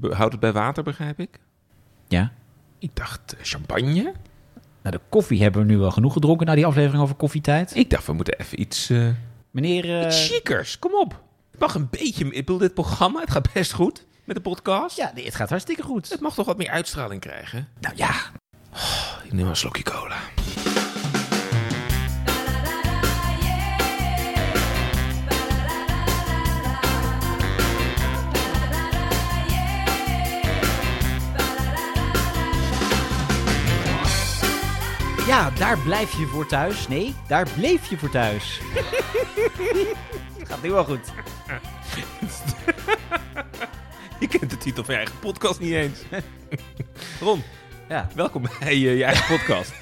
[0.00, 1.38] houdt het bij water, begrijp ik?
[2.08, 2.32] Ja.
[2.78, 4.02] Ik dacht eh, champagne.
[4.82, 7.76] Nou, de koffie hebben we nu wel genoeg gedronken na die aflevering over koffietijd.
[7.76, 9.08] Ik dacht, we moeten even iets, eh
[9.50, 10.06] Meneer...
[10.06, 10.78] iets chicers.
[10.78, 11.22] Kom op.
[11.50, 12.24] Het mag een beetje...
[12.24, 14.96] Ik bedoel, dit programma, het gaat best goed met de podcast.
[14.96, 16.08] ja, nee, het gaat hartstikke goed.
[16.08, 17.68] Het mag toch wat meer uitstraling krijgen?
[17.80, 18.12] Nou ja,
[19.24, 20.16] Ik neem een slokje cola.
[35.26, 36.88] Ja, daar blijf je voor thuis.
[36.88, 38.60] Nee, daar bleef je voor thuis.
[40.48, 41.08] gaat nu wel goed.
[44.20, 46.00] Je kent de titel van je eigen podcast niet eens.
[47.20, 47.42] Ron,
[47.88, 49.72] Ja, welkom bij eh, je eigen podcast.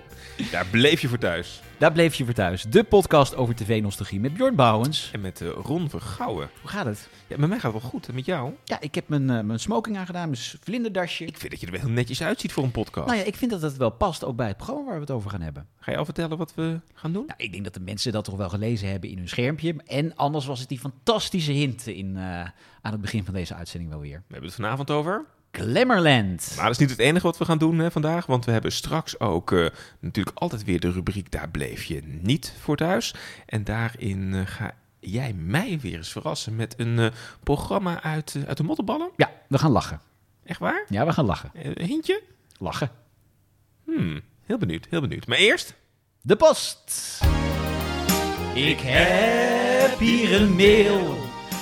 [0.52, 1.62] Daar bleef je voor thuis.
[1.78, 2.62] Daar bleef je voor thuis.
[2.62, 5.10] De podcast over tv-nostalgie met Bjorn Bouwens.
[5.12, 6.50] En met eh, Ron Vergouwen.
[6.60, 7.08] Hoe gaat het?
[7.26, 8.08] Ja, met mij gaat het wel goed.
[8.08, 8.52] En met jou?
[8.64, 11.24] Ja, ik heb mijn, eh, mijn smoking aangedaan, mijn vlinderdasje.
[11.24, 13.06] Ik vind dat je er wel heel netjes uitziet voor een podcast.
[13.06, 15.10] Nou ja, ik vind dat het wel past, ook bij het programma waar we het
[15.10, 15.66] over gaan hebben.
[15.78, 17.26] Ga je al vertellen wat we gaan doen?
[17.26, 19.74] Nou, ik denk dat de mensen dat toch wel gelezen hebben in hun schermpje.
[19.86, 22.22] En anders was het die fantastische hint in, eh,
[22.80, 24.18] aan het begin van deze uitzending wel weer.
[24.18, 25.24] We hebben het vanavond over.
[25.58, 26.52] Glamourland.
[26.56, 28.26] Maar dat is niet het enige wat we gaan doen hè, vandaag.
[28.26, 29.66] Want we hebben straks ook eh,
[30.00, 33.14] natuurlijk altijd weer de rubriek Daar bleef je niet voor thuis.
[33.46, 37.06] En daarin eh, ga jij mij weer eens verrassen met een eh,
[37.42, 39.10] programma uit, uit de mottenballen.
[39.16, 40.00] Ja, we gaan lachen.
[40.44, 40.84] Echt waar?
[40.88, 41.50] Ja, we gaan lachen.
[41.54, 42.22] Een hintje?
[42.58, 42.90] Lachen.
[43.84, 45.26] Hmm, heel benieuwd, heel benieuwd.
[45.26, 45.74] Maar eerst...
[46.22, 47.20] De post.
[48.54, 51.16] Ik heb hier een mail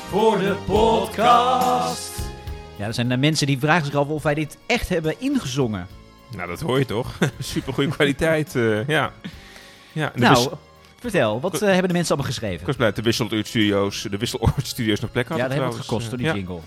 [0.08, 2.15] voor de podcast.
[2.76, 5.86] Ja, er zijn eh, mensen die vragen zich af of wij dit echt hebben ingezongen.
[6.36, 7.18] Nou, dat hoor je toch?
[7.38, 9.12] Super goede kwaliteit, eh, ja.
[9.92, 10.48] ja Nou,
[11.00, 12.60] vertel, wat eh, hebben de mensen allemaal geschreven?
[12.60, 15.58] ik was blij dat de Wisseloord Studios, de Wisseloord Studios nog plek Ja, hadden dat
[15.58, 16.34] heeft het gekost, door die ja.
[16.34, 16.58] jingle.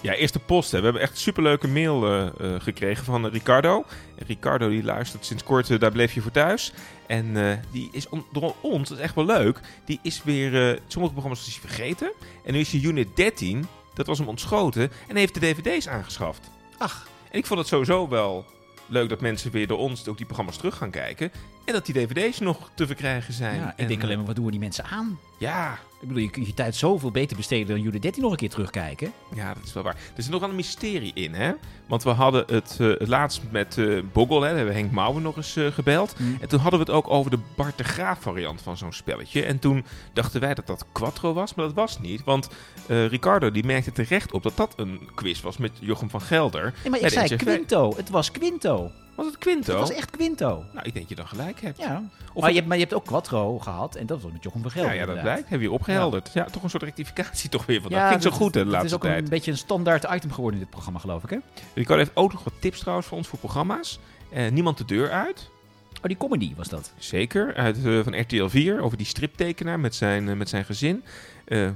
[0.00, 0.70] Ja, eerst de post.
[0.70, 0.78] Hè.
[0.78, 3.84] We hebben echt superleuke mail gekregen van Ricardo.
[4.18, 6.72] En Ricardo die luistert sinds kort, daar bleef je voor thuis.
[7.06, 7.34] En
[7.70, 11.46] die is on- door ons, dat is echt wel leuk, die is weer, sommige programma's
[11.46, 12.12] is hij vergeten.
[12.44, 16.50] En nu is hij Unit 13, dat was hem ontschoten, en heeft de dvd's aangeschaft.
[16.78, 18.44] Ach, En ik vond het sowieso wel
[18.86, 21.32] leuk dat mensen weer door ons ook die programma's terug gaan kijken.
[21.64, 23.60] En dat die dvd's nog te verkrijgen zijn.
[23.60, 25.18] ja, ik En, denk alleen maar, wat doen we die mensen aan?
[25.38, 28.36] Ja, Ik bedoel, je kunt je tijd zoveel beter besteden dan Jude 13 nog een
[28.36, 29.12] keer terugkijken.
[29.34, 29.94] Ja, dat is wel waar.
[30.16, 31.52] Er zit nog wel een mysterie in, hè?
[31.86, 33.78] Want we hadden het, eh, laatst met
[34.12, 34.50] Boggel, hè?
[34.50, 36.14] We hebben Henk Mouwen nog eens eh, gebeld.
[36.18, 36.36] Mm.
[36.40, 39.44] En toen hadden we het ook over de Bart de Graaf variant van zo'n spelletje.
[39.44, 42.24] En toen dachten wij dat dat Quattro was, maar dat was niet.
[42.24, 42.48] Want
[42.86, 46.74] Ricardo die merkte terecht op dat dat een quiz was met Jochem van Gelder.
[46.82, 47.36] Nee, maar ik zei.
[47.36, 47.92] Quinto.
[47.96, 48.90] Het was Quinto.
[49.14, 49.70] Was het Quinto?
[49.70, 50.64] Het was echt Quinto.
[50.72, 51.78] Nou, ik denk dat je dan gelijk hebt.
[51.78, 52.02] Ja.
[52.32, 54.62] Of maar, je hebt, maar je hebt ook Quattro gehad en dat was met Jochem
[54.62, 54.94] van Ja, Gelder.
[54.94, 55.32] ja, dat inderdaad.
[55.32, 55.50] blijkt.
[55.50, 55.72] Heb je
[56.02, 56.30] opgehelderd.
[56.34, 56.44] Ja.
[56.44, 58.00] toch een soort rectificatie toch weer vandaag.
[58.00, 59.22] Ja, Ging zo goed de laatste is ook tijd.
[59.22, 61.36] een beetje een standaard item geworden in dit programma, geloof ik, hè?
[61.74, 63.98] Ricardo heeft ook nog wat tips trouwens voor ons voor programma's.
[64.32, 65.50] Eh, niemand de deur uit.
[65.96, 66.92] Oh, die comedy was dat.
[66.98, 71.04] Zeker, uit, eh, van RTL 4, over die striptekenaar met zijn, eh, met zijn gezin.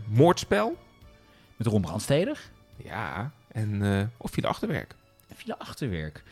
[0.08, 0.76] Moordspel,
[1.56, 2.40] Met Ron Brandsteder.
[2.76, 3.82] ja, en
[4.16, 4.94] of via de achterwerk.
[5.34, 6.22] Villa Achterwerk.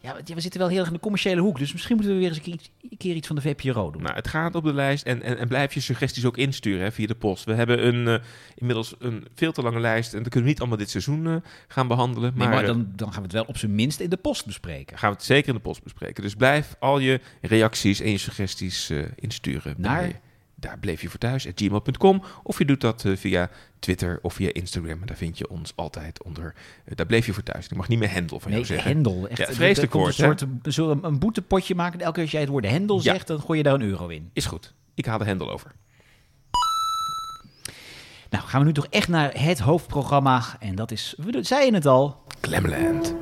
[0.00, 2.28] Ja, we zitten wel heel erg in de commerciële hoek, dus misschien moeten we weer
[2.28, 2.58] eens een keer
[2.90, 4.02] een keer iets van de VPRO doen.
[4.02, 6.92] Nou, het gaat op de lijst en, en, en blijf je suggesties ook insturen hè,
[6.92, 7.44] via de post.
[7.44, 10.58] We hebben een, eh, inmiddels een veel te lange lijst en dat kunnen we niet
[10.60, 11.36] allemaal dit seizoen eh,
[11.68, 12.30] gaan behandelen.
[12.34, 14.16] Nee, Maar, maar eh, dan, dan gaan we het wel op zijn minst in de
[14.16, 14.98] post bespreken.
[14.98, 16.22] gaan we het zeker in de post bespreken.
[16.22, 19.74] Dus blijf al je reacties en je suggesties insturen.
[19.76, 20.00] Naar?
[20.00, 20.20] bij-
[20.60, 22.22] daar bleef je voor thuis, at gmail.com.
[22.42, 25.06] Of je doet dat via Twitter of via Instagram.
[25.06, 27.64] Daar vind je ons altijd onder, eh, daar bleef je voor thuis.
[27.68, 28.92] Ik mag niet meer hendel van Nee, jou zeggen.
[28.92, 29.28] hendel.
[29.28, 31.92] Echt, Ja, vreselijk woord, een soort een boetepotje maken.
[31.98, 33.02] en Elke keer als jij het woord hendel Ja.
[33.02, 34.30] zegt, dan gooi je daar een euro in.
[34.32, 34.74] Is goed.
[34.94, 35.72] Ik haal de hendel over.
[38.30, 40.42] Nou, gaan we nu toch echt naar het hoofdprogramma.
[40.60, 43.14] En dat is, we zeiden het al, Glamland.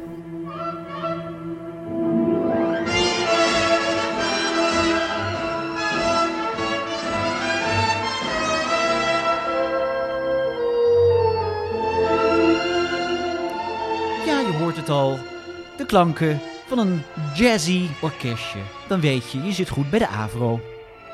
[15.86, 17.02] De klanken van een
[17.34, 18.58] jazzy orkestje.
[18.88, 20.60] Dan weet je, je zit goed bij de Avro.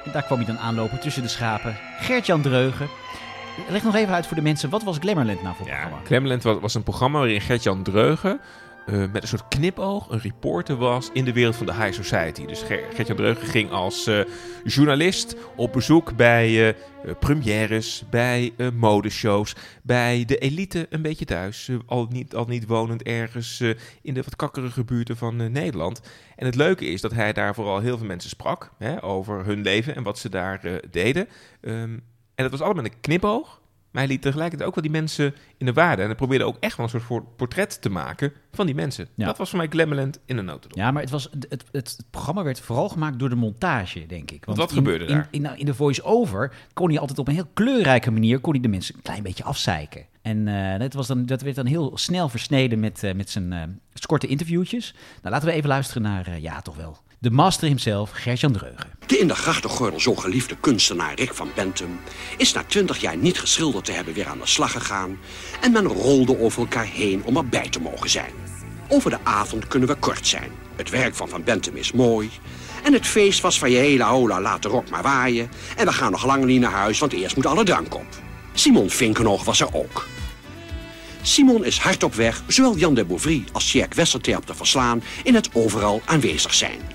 [0.05, 1.77] En daar kwam je dan aanlopen tussen de schapen.
[2.01, 2.89] Gert-Jan Dreugen.
[3.69, 6.07] Leg nog even uit voor de mensen, wat was Glamourland nou voor Ja, programma?
[6.07, 8.41] Glamland was, was een programma waarin Gert-Jan Dreugen
[8.87, 12.47] eh, met een soort knipoog een reporter was in de wereld van de high society.
[12.47, 14.21] Dus Ger- Gert-Jan Dreugen ging als eh,
[14.65, 16.75] journalist op bezoek bij eh,
[17.21, 21.71] premières, bij modeshows, bij de elite een beetje thuis.
[21.87, 23.61] al, niet, al niet wonend ergens
[24.03, 26.01] in de wat kakkerige buurten van Nederland.
[26.37, 29.63] En het leuke is dat hij daar vooral heel veel mensen sprak hè, over hun
[29.63, 31.29] leven en wat ze daar deden.
[31.61, 31.99] Ehm,
[32.35, 33.62] en dat was allemaal met een knipoog.
[33.93, 36.03] Maar hij liet tegelijkertijd ook wel die mensen in de waarde.
[36.03, 39.09] En hij probeerde ook echt wel een soort portret te maken van die mensen.
[39.15, 39.27] Ja.
[39.27, 40.79] Dat was voor mij Glamourland in een notendop.
[40.79, 44.31] Ja, maar het, was, het, het, het programma werd vooral gemaakt door de montage, denk
[44.31, 44.45] ik.
[44.45, 45.29] Want wat in- gebeurde in, daar?
[45.31, 48.39] In, nou, in de voice-over kon hij altijd op een heel kleurrijke manier...
[48.39, 50.07] kon hij de mensen een klein beetje afzeiken.
[50.23, 53.53] En eh, dat, was dan, dat werd dan heel snel versneden met, eh, met zijn
[53.53, 53.63] eh,
[54.07, 54.95] korte interviewtjes.
[55.23, 56.97] Nou, laten we even luisteren naar, ja, toch wel...
[57.23, 58.91] de master himself, Gert-Jan Dreugen.
[59.07, 62.01] De in de grachtengordel zo geliefde kunstenaar Rick van Bentum
[62.37, 65.19] is na twintig jaar niet geschilderd te hebben weer aan de slag gegaan
[65.61, 68.33] en men rolde over elkaar heen om erbij te mogen zijn.
[68.89, 70.51] Over de avond kunnen we kort zijn.
[70.77, 72.31] Het werk van Van Bentum is mooi
[72.83, 75.93] en het feest was van je hele hola laat de rok maar waaien en we
[75.93, 78.07] gaan nog lang niet naar huis, want eerst moet alle drank op.
[78.55, 80.07] Simon Vinkenoog was er ook.
[81.23, 85.35] Simon is hard op weg zowel Jan de Bouvry als Jack Westerterp te verslaan in
[85.35, 86.92] het overal aanwezig zijn.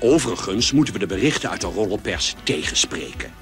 [0.00, 3.32] Overigens moeten we de berichten uit de roddelpers tegenspreken.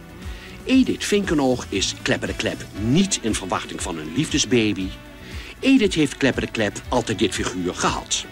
[0.65, 4.89] Edith Vinkenoog is Klepper de Klep niet in verwachting van een liefdesbaby.
[5.61, 8.27] Edith heeft Klepper de Klep altijd dit figuur gehad.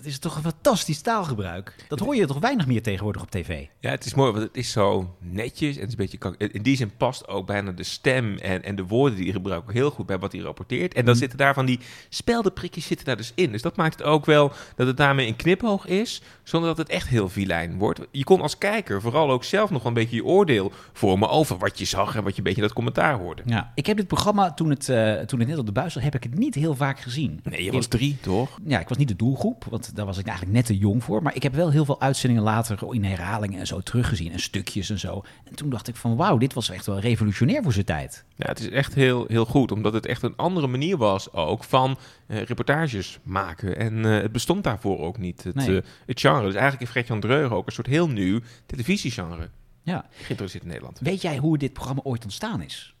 [0.00, 1.74] Dat is toch een fantastisch taalgebruik.
[1.88, 3.66] Dat hoor je toch weinig meer tegenwoordig op tv.
[3.80, 6.48] Ja, het is mooi, want het is zo netjes en het is een beetje...
[6.52, 9.68] In die zin past ook bijna de stem en, en de woorden die hij gebruikt
[9.68, 10.94] ook heel goed bij wat hij rapporteert.
[10.94, 13.52] En dan zitten daar van die speldenprikjes zitten daar dus in.
[13.52, 16.88] Dus dat maakt het ook wel dat het daarmee een kniphoog is, zonder dat het
[16.88, 18.00] echt heel vilijn wordt.
[18.10, 21.58] Je kon als kijker vooral ook zelf nog wel een beetje je oordeel vormen over
[21.58, 23.42] wat je zag en wat je een beetje dat commentaar hoorde.
[23.46, 26.02] Ja, ik heb dit programma, toen het, eh, toen het net op de buis zat,
[26.02, 27.40] heb ik het niet heel vaak gezien.
[27.42, 28.58] Nee, je was drie, toch?
[28.64, 31.22] Ja, ik was niet de doelgroep, want daar was ik eigenlijk net te jong voor.
[31.22, 34.32] Maar ik heb wel heel veel uitzendingen later in herhalingen en zo teruggezien.
[34.32, 35.22] En stukjes en zo.
[35.44, 38.24] En toen dacht ik van wauw, dit was echt wel revolutionair voor zijn tijd.
[38.36, 41.64] Ja, het is echt heel, heel goed, omdat het echt een andere manier was ook
[41.64, 43.76] van eh, reportages maken.
[43.76, 45.76] En eh, het bestond daarvoor ook niet, het, Nee.
[45.80, 46.44] eh, het genre.
[46.44, 49.48] Dus eigenlijk heeft Gert-Jan Dreugen ook een soort heel nieuw televisiegenre
[49.82, 50.04] Ja.
[50.10, 50.98] geïntroduceerd in Nederland.
[50.98, 52.94] Weet jij hoe dit programma ooit ontstaan is?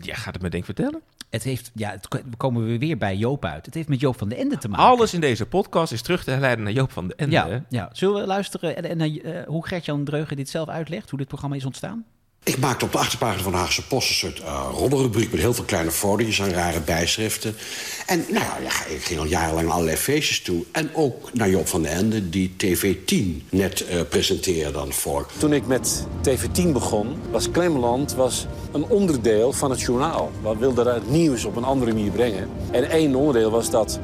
[0.00, 1.02] Jij gaat het me denk ik vertellen.
[1.30, 3.66] Het heeft, ja, het we komen we weer bij Joop uit.
[3.66, 4.84] Het heeft met Joop van de Ende te maken.
[4.84, 7.34] Alles in deze podcast is terug te herleiden naar Joop van de Ende.
[7.34, 7.88] Ja, ja.
[7.92, 11.56] Zullen we luisteren en, en eh, hoe Gert-Jan Dreugen dit zelf uitlegt, hoe dit programma
[11.56, 12.04] is ontstaan?
[12.44, 15.64] Ik maakte op de achterpagina van de Haagse Post een soort uh, met heel veel
[15.64, 17.56] kleine foto's en rare bijschriften.
[18.06, 20.64] En nou ja, ik ging al jarenlang naar allerlei feestjes toe.
[20.72, 25.28] En ook naar Joop van den Ende, die TV10 net eh, presenteerde het volk.
[25.38, 30.30] Toen ik met TV10 begon, was Klemmerland was een onderdeel van het journaal.
[30.42, 32.48] We wilden het nieuws op een andere manier brengen.
[32.70, 33.98] En één onderdeel was dat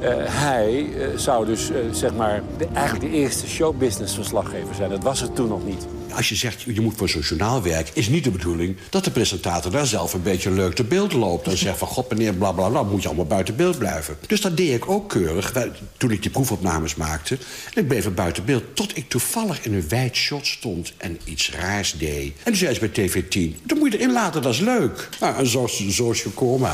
[0.00, 4.90] eh, hij zou dus zeg maar de, eigenlijk de eerste showbusiness-verslaggever zijn.
[4.90, 5.86] Dat was het toen nog niet.
[6.16, 7.94] Als je zegt, je moet voor zo'n journaal werken...
[7.96, 11.46] is niet de bedoeling dat de presentator daar zelf een beetje leuk te beeld loopt...
[11.46, 14.16] en zegt van, god meneer, bla bla bla, moet je allemaal buiten beeld blijven.
[14.26, 15.52] Dus dat deed ik ook keurig,
[15.96, 17.38] toen ik die proefopnames maakte.
[17.74, 20.92] En ik bleef er buiten beeld, tot ik toevallig in een wijd shot stond...
[20.96, 22.32] en iets raars deed.
[22.36, 25.08] En toen zei ze bij TV10, dan moet je erin laten, dat is leuk.
[25.20, 26.70] Nou, en zo, zo is gekomen,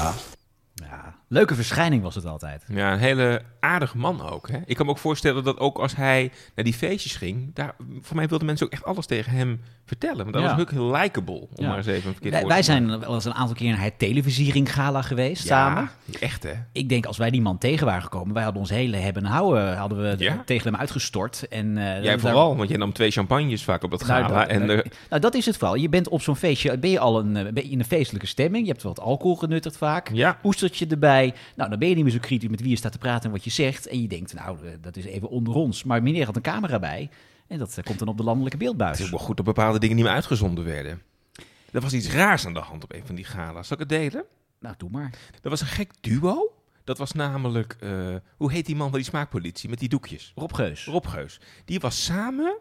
[1.33, 2.65] leuke verschijning was het altijd.
[2.69, 4.49] Ja, een hele aardige man ook.
[4.49, 4.59] Hè?
[4.67, 7.55] Ik kan me ook voorstellen dat ook als hij naar die feestjes ging...
[7.55, 10.17] Daar, voor mij wilden mensen ook echt alles tegen hem vertellen.
[10.17, 10.51] Want dat Ja.
[10.51, 11.69] was ook heel likable, om Ja.
[11.69, 13.83] maar eens even een verkeerd Wij, woord wij zijn wel eens een aantal keer naar
[13.83, 15.91] het televisiering gala geweest Ja, samen.
[16.21, 16.53] echt hè.
[16.73, 19.31] Ik denk als wij die man tegen waren gekomen, wij hadden ons hele hebben en
[19.31, 21.49] houden hadden we tegen hem uitgestort.
[21.49, 24.39] En, eh, Jij daar- vooral, want jij nam twee champagnes vaak op dat Nou, gala.
[24.41, 25.75] dat, en nou, eh, nou, dat is het vooral.
[25.77, 28.27] Je bent op zo'n feestje, ben je al een, eh, ben je in een feestelijke
[28.27, 28.65] stemming.
[28.67, 30.11] Je hebt wat alcohol genuttigd vaak.
[30.13, 30.39] Ja.
[30.45, 31.19] Oestertje erbij.
[31.57, 33.31] Nou, dan ben je niet meer zo kritisch met wie je staat te praten en
[33.31, 33.87] wat je zegt.
[33.87, 35.85] En je denkt, nou, eh, dat is even onder ons.
[35.85, 37.11] Maar meneer had een camera bij.
[37.47, 38.97] En dat eh, komt dan op de landelijke beeldbuis.
[38.97, 41.03] het is wel goed dat bepaalde dingen niet meer uitgezonden werden.
[41.73, 43.67] Er was iets raars aan de hand op een van die gala's.
[43.67, 44.25] Zal ik het delen?
[44.61, 45.15] Nou, doe maar.
[45.43, 46.53] Er was een gek duo.
[46.85, 50.33] Dat was namelijk, eh, hoe heet die man van die smaakpolitie met die doekjes?
[50.35, 50.85] Rob Geus.
[50.85, 51.41] Rob Geus.
[51.65, 52.57] Die was samen.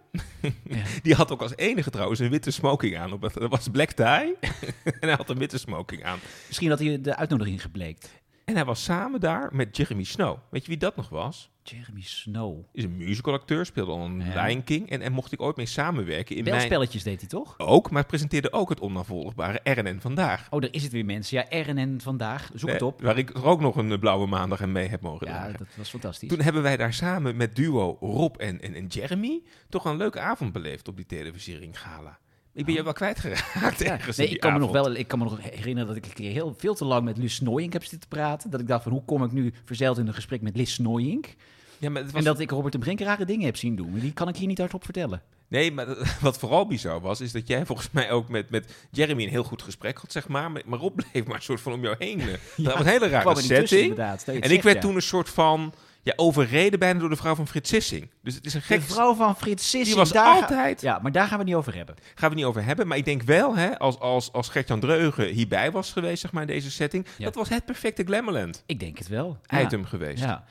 [1.03, 3.19] Die had ook als enige trouwens een witte smoking aan.
[3.19, 4.05] Dat was black tie.
[4.84, 6.19] en hij had een witte smoking aan.
[6.48, 8.18] Misschien had hij de uitnodiging gebleekt.
[8.50, 10.38] En hij was samen daar met Jeremy Snow.
[10.50, 11.50] Weet je wie dat nog was?
[11.63, 12.58] Jeremy Snow.
[12.74, 14.44] Is een musicalacteur, speelde al een Ja.
[14.46, 14.89] Lion King.
[14.89, 16.56] En, en mocht ik ooit mee samenwerken in mijn...
[16.56, 17.53] Belspelletjes deed hij toch?
[17.58, 20.48] Ook, maar presenteerde ook het onnavolgbare RNN Vandaag.
[20.50, 21.38] Oh, daar is het weer mensen.
[21.50, 22.50] Ja, RNN vandaag.
[22.53, 23.01] Zoek het Eh, op.
[23.01, 25.58] Waar ik er ook nog een eh, blauwe maandag en mee heb mogen Ja, dragen.
[25.58, 26.29] dat was fantastisch.
[26.29, 30.20] Toen hebben wij daar samen met duo Rob en, en, en Jeremy toch een leuke
[30.20, 32.20] avond beleefd op die televisiering gala.
[32.53, 33.79] Ik ben je wel kwijtgeraakt.
[33.79, 36.06] Ja, ergens nee, ik kan, me nog wel, ik kan me nog herinneren dat ik
[36.06, 38.50] een keer heel, veel te lang met Liz Snoyink heb zitten praten.
[38.50, 41.36] Dat ik dacht van, hoe kom ik nu verzeild in een gesprek met Liz Snoyink?
[41.77, 42.20] Ja, maar het was...
[42.22, 44.00] En dat ik Robert en Brink rare dingen heb zien doen.
[44.00, 45.22] Die kan ik hier niet hardop vertellen.
[45.48, 45.88] Nee, maar
[46.22, 49.44] wat vooral bizar was, is dat jij volgens mij ook met, met Jeremy een heel
[49.44, 50.51] goed gesprek had, zeg maar.
[50.51, 52.20] Maar Rob bleef maar een soort van om jou heen.
[52.20, 52.27] eh.
[52.65, 53.98] dat was een hele rare tussen, setting.
[54.44, 54.82] En ik werd ja.
[54.82, 55.74] toen een soort van...
[56.10, 58.10] Ja, overreden bijna door de vrouw van Frits Sissing.
[58.24, 58.80] Dus het is een gek...
[58.88, 59.86] De vrouw van Frits Sissing.
[59.86, 61.96] Die was daar ga- altijd- Ja, maar daar gaan we het niet over hebben.
[62.00, 62.88] Gaan we het niet over hebben.
[62.88, 66.42] Maar ik denk wel, hè, als, als, als Gert-Jan Dreugen hierbij was geweest, zeg maar,
[66.42, 67.06] in deze setting.
[67.18, 67.25] Ja.
[67.25, 69.38] Dat was het perfecte Glamourland Ik denk het wel.
[69.46, 69.62] Ja.
[69.62, 70.24] item geweest.
[70.24, 70.44] Ja.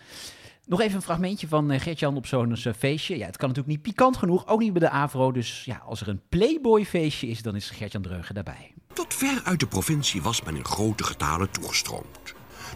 [0.66, 3.18] Nog even een fragmentje van eh, Gert-Jan op zo'n eh, feestje.
[3.18, 5.32] Ja, het kan natuurlijk niet pikant genoeg, ook niet bij de AVRO.
[5.32, 8.72] Dus ja, als er een Playboy-feestje is, dan is Gert-Jan Dreugen daarbij.
[8.92, 12.17] Tot ver uit de provincie was men in grote getalen toegestroomd.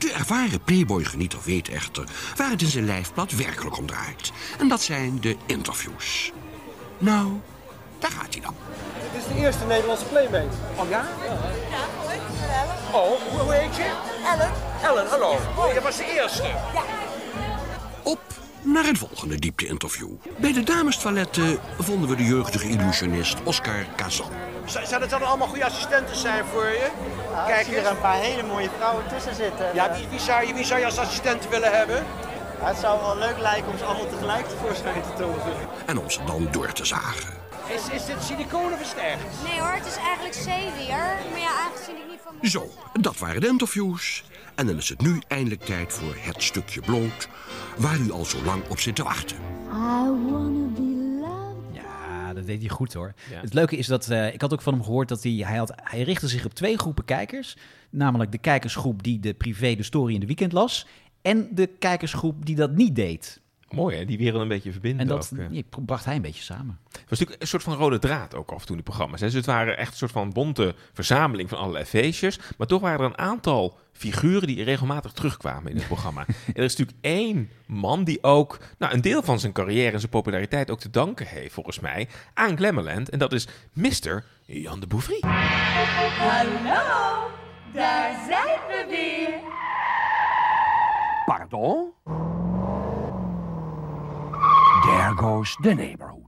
[0.02, 2.04] De ervaren playboy-genieter weet echter
[2.36, 4.32] waar het in zijn lijfblad werkelijk om draait.
[4.58, 6.32] En dat zijn de interviews.
[6.98, 7.32] Nou,
[7.98, 8.54] daar gaat hij dan.
[9.12, 10.56] Dit is de eerste Nederlandse Playmate.
[10.76, 11.06] Oh ja?
[11.70, 12.18] Ja, hoi.
[12.92, 13.92] Oh, hoe, heet je?
[14.24, 14.50] Ellen?
[14.82, 15.38] Ellen, hallo.
[15.74, 16.50] Je was de eerste.
[18.02, 18.22] Op
[18.62, 20.10] naar het volgende diepte-interview.
[20.36, 24.41] Bij de damestoiletten vonden we de jeugdige illusionist Oscar Kazan.
[24.64, 26.90] Zou dat dan allemaal goede assistenten zijn voor je?
[27.46, 29.74] Kijk Ik zie er een paar hele mooie vrouwen tussen zitten.
[29.74, 32.04] Ja, wie, wie, zou je, wie zou je als assistent willen hebben?
[32.58, 35.68] Het zou wel leuk lijken om ze allemaal tegelijk tevoorschijn te toveren.
[35.86, 37.34] En om ze dan door te zagen.
[37.66, 39.22] Is, is dit siliconen het echt?
[39.44, 40.96] Nee hoor, het is eigenlijk zeewier.
[41.30, 42.50] Maar ja, aangezien ik niet van...
[42.50, 42.68] Zo,
[43.00, 44.24] dat waren de interviews.
[44.54, 47.28] En dan is het nu eindelijk tijd voor het stukje bloot...
[47.76, 49.36] waar u al zo lang op zit te wachten.
[49.70, 50.91] Ja,
[52.42, 53.14] dat deed hij goed hoor.
[53.30, 53.40] Ja.
[53.40, 55.72] Het leuke is dat, eh, ik had ook van hem gehoord dat hij, hij, had,
[55.76, 57.56] hij richtte zich op twee groepen kijkers.
[57.90, 60.86] Namelijk de kijkersgroep die de privé de story in de weekend las.
[61.22, 63.40] En de kijkersgroep die dat niet deed.
[63.70, 65.62] Mooi hè, die wereld een beetje verbinden En dat ook, eh.
[65.84, 66.78] bracht hij een beetje samen.
[67.12, 69.20] Het was natuurlijk een soort van rode draad ook af en toe in de programma's.
[69.20, 69.26] Hè.
[69.26, 72.38] Dus het waren echt een soort van bonte verzameling van allerlei feestjes.
[72.56, 76.20] Maar toch waren er een aantal figuren die regelmatig terugkwamen in het programma.
[76.54, 80.10] er is natuurlijk één man die ook nou, een deel van zijn carrière en zijn
[80.10, 83.08] populariteit ook te danken heeft, volgens mij, aan Glamourland.
[83.08, 84.24] En dat is Mr.
[84.44, 85.20] Jan de Bouvry.
[86.18, 87.30] Hallo,
[87.72, 89.40] daar zijn we weer.
[91.24, 91.92] Pardon?
[94.82, 96.21] There goes the neighborhood.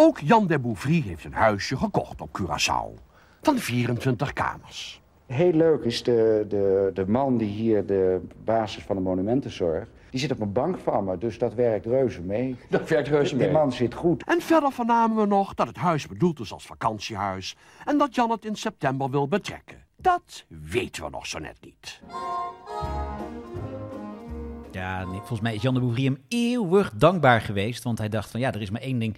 [0.00, 3.02] Ook Jan de Bouvry heeft een huisje gekocht op Curaçao.
[3.42, 5.00] Van 24 kamers.
[5.26, 9.90] Heel leuk is de, de, de man die hier de basis van de monumenten zorgt.
[10.10, 12.56] Die zit op een bank van me, dus dat werkt reuze mee.
[12.68, 14.24] Dat werkt reuze Die man zit goed.
[14.26, 17.56] En verder vernamen we nog dat het huis bedoeld is als vakantiehuis...
[17.84, 19.84] en dat Jan het in september wil betrekken.
[19.96, 22.00] Dat weten we nog zo net niet.
[24.70, 27.84] Ja, nee, volgens mij is Jan de Bouvry hem eeuwig dankbaar geweest.
[27.84, 29.16] Want hij dacht van ja, er is maar één ding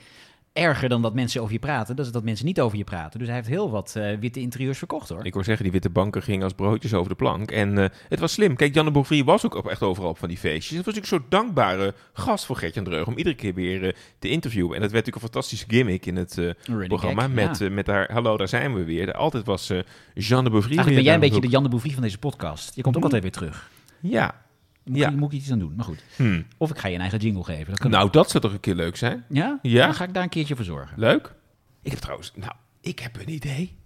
[0.61, 1.97] erger dan dat mensen over je praten.
[1.97, 3.19] Dat is dat mensen niet over je praten.
[3.19, 5.25] Dus hij heeft heel wat eh, witte interieurs verkocht hoor.
[5.27, 7.51] Ik wil zeggen, die witte banken gingen als broodjes over de plank.
[7.51, 8.57] En eh, het was slim.
[8.57, 10.77] Kijk, Jan de Bouvry was ook op- echt overal op van die feestjes.
[10.77, 13.93] Het was natuurlijk een soort dankbare gast voor Gert-Jan Dreug om iedere keer weer eh,
[14.19, 14.75] te interviewen.
[14.75, 16.55] En dat werd natuurlijk een fantastische gimmick in het
[16.87, 17.29] programma.
[17.29, 17.71] met, ja.
[17.71, 19.13] met haar, hallo, daar zijn we weer.
[19.13, 19.73] Altijd was
[20.15, 20.77] Jean de Bouvry.
[20.77, 21.49] Eigenlijk ben jij een beetje de.
[21.49, 22.75] Jan de van deze podcast.
[22.75, 23.13] Je komt ook Hmm.
[23.13, 23.71] altijd weer terug.
[24.01, 24.35] Ja.
[24.85, 25.09] Moet, Ja.
[25.09, 26.05] ik, moet ik iets aan doen, maar goed.
[26.17, 26.43] Hm.
[26.57, 27.75] Of ik ga je een eigen jingle geven.
[27.77, 28.13] Dat Nou, ook.
[28.13, 29.25] dat zou toch een keer leuk zijn?
[29.29, 29.59] ja?
[29.63, 29.85] Ja.
[29.87, 30.99] Dan ga ik daar een keertje voor zorgen.
[30.99, 31.35] Leuk.
[31.83, 33.77] Ik heb trouwens, nou, ik heb een idee.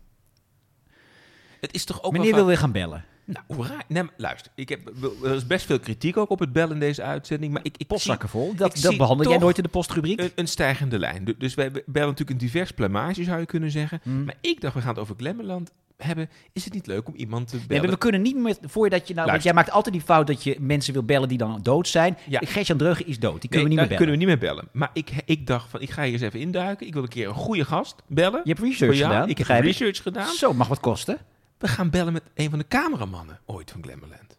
[1.60, 3.04] Het is toch ook Meneer wel wil weer gaan bellen.
[3.26, 3.84] Nou, hoe raar.
[3.88, 4.90] Nee, maar luister, ik heb,
[5.24, 7.52] er is best veel kritiek ook op het bellen in deze uitzending.
[7.52, 8.54] Maar ik, ik Postzakken zie- vol.
[8.54, 10.20] Dat, dat behandel jij nooit in de postrubriek?
[10.20, 11.24] Een, een stijgende lijn.
[11.24, 14.00] Du- Dus wij bellen natuurlijk een divers plamage, zou je kunnen zeggen.
[14.02, 14.24] Hmm.
[14.24, 16.28] Maar ik dacht, we gaan het over Glamourland hebben.
[16.52, 17.90] Is het niet leuk om iemand te bellen?
[17.90, 20.56] we kunnen niet meer, voordat je nou, want jij maakt altijd die fout dat je
[20.60, 22.18] mensen wil bellen die dan dood zijn.
[22.28, 22.40] Ja.
[22.44, 24.14] Gert-Jan Dreugen is dood, die kunnen Nee, we niet meer bellen.
[24.14, 24.68] kunnen we niet meer bellen.
[24.72, 26.86] Maar ik, ik dacht van, ik ga hier eens even induiken.
[26.86, 28.40] Ik wil een keer een goede gast bellen.
[28.44, 29.12] Je hebt Voor research jou.
[29.12, 29.28] gedaan.
[29.28, 30.32] Ik heb research gedaan.
[30.34, 31.18] Zo, mag wat kosten.
[31.58, 34.38] We gaan bellen met een van de cameramannen ooit van Glamourland.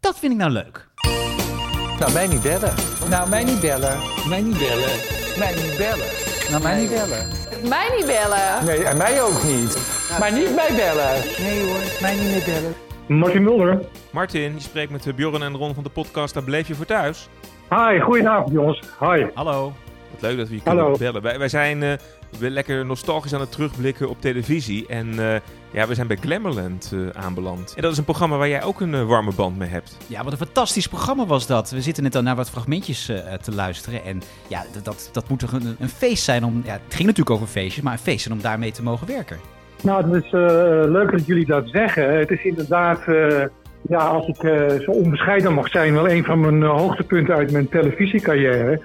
[0.00, 0.88] Dat vind ik nou leuk.
[1.98, 2.74] Nou, mij niet bellen.
[3.08, 3.98] Nou, mij niet bellen.
[4.28, 4.98] Mij niet bellen.
[5.38, 6.25] Mij niet bellen.
[6.50, 7.26] Nou, mij niet bellen.
[7.68, 8.64] Mij niet bellen.
[8.64, 9.78] Nee, en mij ook niet.
[10.18, 11.22] Maar niet mij bellen.
[11.38, 12.74] Nee hoor, mij niet meer bellen.
[13.06, 13.80] Martin Mulder.
[14.10, 16.86] Martin, je spreekt met eh, Bjorn en Ron van de podcast Daar Bleef Je Voor
[16.86, 17.28] Thuis.
[17.70, 18.80] Hi, goedenavond jongens.
[19.00, 19.26] Hi.
[19.34, 19.72] Hallo.
[20.10, 20.82] Wat leuk dat we je Hallo.
[20.82, 21.22] kunnen bellen.
[21.22, 21.92] Wij, wij zijn eh,
[22.38, 24.86] weer lekker nostalgisch aan het terugblikken op televisie.
[24.86, 25.40] En eh,
[25.70, 27.72] ja, we zijn bij Glamourland eh, aanbeland.
[27.76, 29.96] En dat is een programma waar jij ook een eh, warme band mee hebt.
[30.06, 31.70] Ja, wat een fantastisch programma was dat.
[31.70, 34.04] We zitten net al naar wat fragmentjes eh, te luisteren.
[34.04, 36.62] En ja, dat, dat, moet toch een, een feest zijn om...
[36.64, 39.38] Ja, het ging natuurlijk over feestjes, maar een feest zijn om daarmee te mogen werken.
[39.82, 40.40] Nou, het is eh,
[40.86, 42.18] leuk dat jullie dat zeggen.
[42.18, 43.44] Het is inderdaad, eh,
[43.88, 47.68] ja, als ik eh, zo onbescheiden mag zijn, wel een van mijn hoogtepunten uit mijn
[47.68, 48.80] televisiecarrière.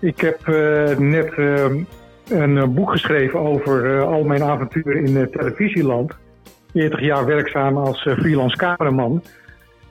[0.00, 1.64] Ik heb eh, net eh,
[2.30, 6.16] een eh, boek geschreven over eh, al mijn avonturen in eh, televisieland.
[6.72, 9.22] 40 jaar werkzaam als freelance cameraman.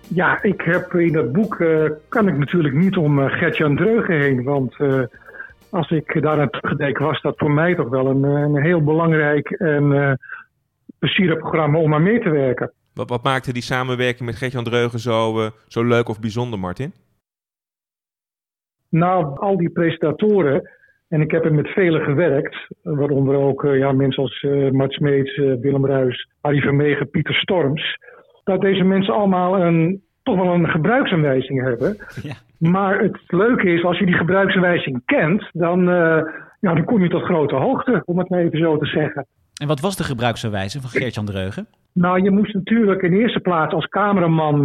[0.07, 1.63] Ja, ik heb in dat boek,
[2.09, 4.75] kan ik natuurlijk niet om eh, Gertjan Dreugen heen, want...
[5.69, 9.49] als ik daar aan terugdenk, was dat voor mij toch wel een, een heel belangrijk
[9.49, 10.13] en eh
[10.99, 12.71] plezierig programma om aan mee te werken.
[12.93, 16.93] Wat, wat maakte die samenwerking met Gert-Jan Dreugen zo, zo leuk of bijzonder, Martin?
[18.89, 20.69] Nou, al die presentatoren,
[21.07, 24.93] en ik heb er met velen gewerkt, waaronder ook uh, ja, mensen als uh, Mart
[24.93, 27.97] Smeets, uh, Willem Ruis, Harry Vermegen, Pieter Storms,
[28.43, 31.97] dat deze mensen allemaal een, toch wel een gebruiksaanwijzing hebben.
[32.23, 32.33] Ja.
[32.69, 35.83] Maar het leuke is, als je die gebruiksaanwijzing kent, dan,
[36.59, 39.27] ja, dan kom je tot grote hoogte, om het maar even zo te zeggen.
[39.61, 41.67] En wat was de gebruiksaanwijzing van Geert-Jan Dreugen?
[41.93, 44.57] Nou, je moest natuurlijk in eerste plaats als cameraman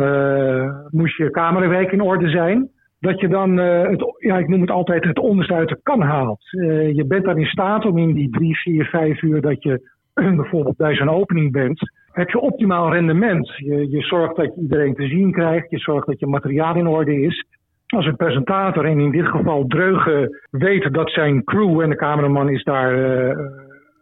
[0.91, 2.71] moest je camerawerk in orde zijn.
[3.01, 6.01] Dat je dan, uh, het, ja, ik noem het altijd het onderste uit de kan
[6.01, 6.53] haalt.
[6.53, 9.91] Uh, je bent dan in staat om in die drie, vier, vijf uur dat je
[10.41, 11.81] bijvoorbeeld bij zo'n opening bent,
[12.13, 13.53] heb je optimaal rendement.
[13.57, 16.87] Je, je zorgt dat je iedereen te zien krijgt, je zorgt dat je materiaal in
[16.87, 17.45] orde is.
[17.87, 22.49] Als een presentator, en in dit geval Dreugen, weet dat zijn crew en de cameraman
[22.49, 22.93] is daar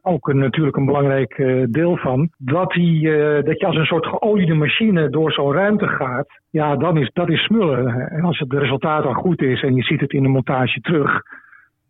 [0.02, 2.30] ook een, natuurlijk een belangrijk uh, deel van.
[2.38, 6.76] Dat, die, uh, dat je als een soort geoliede machine door zo'n ruimte gaat, ja,
[6.76, 8.10] dan is dat is smullen.
[8.10, 11.22] En als het resultaat al goed is en je ziet het in de montage terug,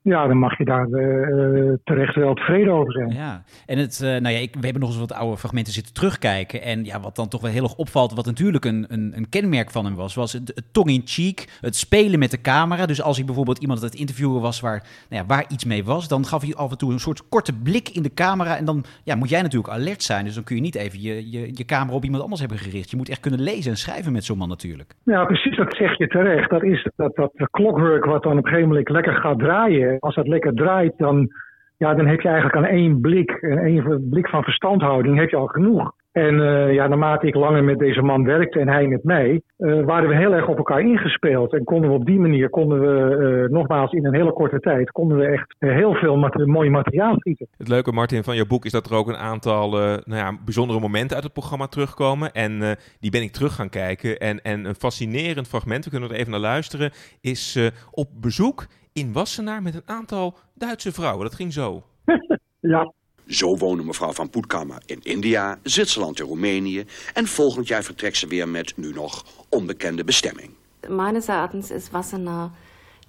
[0.09, 3.11] ja, dan mag je daar uh, terecht wel tevreden over zijn.
[3.11, 5.95] Ja, en het, uh, nou ja, ik, we hebben nog eens wat oude fragmenten zitten
[5.95, 6.63] terugkijken.
[6.63, 9.71] En ja, wat dan toch wel heel erg opvalt, wat natuurlijk een, een, een kenmerk
[9.71, 12.87] van hem was, was het, het tong-in-cheek, het spelen met de camera.
[12.87, 15.85] Dus als hij bijvoorbeeld iemand aan het interviewen was waar, nou ja, waar iets mee
[15.85, 18.57] was, dan gaf hij af en toe een soort korte blik in de camera.
[18.57, 20.25] En dan ja, moet jij natuurlijk alert zijn.
[20.25, 22.91] Dus dan kun je niet even je, je, je camera op iemand anders hebben gericht.
[22.91, 24.95] Je moet echt kunnen lezen en schrijven met zo'n man natuurlijk.
[25.05, 26.51] Ja, precies, dat zeg je terecht.
[26.51, 30.15] Dat is dat, dat clockwork wat dan op een gegeven moment lekker gaat draaien als
[30.15, 31.29] dat lekker draait, dan,
[31.77, 35.47] ja, dan heb je eigenlijk aan één blik, één blik van verstandhouding, heb je al
[35.47, 35.93] genoeg.
[36.13, 40.09] En uh, ja, naarmate ik langer met deze man werkte en hij met mij, waren
[40.09, 41.53] we heel erg op elkaar ingespeeld.
[41.53, 45.19] En konden we op die manier, konden we nogmaals in een hele korte tijd, konden
[45.19, 47.47] we echt heel veel mat mooi materiaal schieten.
[47.57, 50.81] Het leuke, Martin, van je boek is dat er ook een aantal nou ja, bijzondere
[50.81, 52.33] momenten uit het programma terugkomen.
[52.33, 54.19] En die ben ik terug gaan kijken.
[54.19, 56.91] En, en een fascinerend fragment, we kunnen er even naar luisteren,
[57.21, 58.67] is op bezoek
[58.99, 61.25] in Wassenaar met een aantal Duitse vrouwen.
[61.25, 61.83] Dat ging zo.
[62.61, 62.93] ja.
[63.27, 66.85] Zo wonen mevrouw van Poetkammer in India, Zwitserland en Roemenië.
[67.15, 70.51] En volgend jaar vertrekt ze weer met nu nog onbekende bestemming.
[70.89, 72.51] Meines Erachtens ist Wassenaar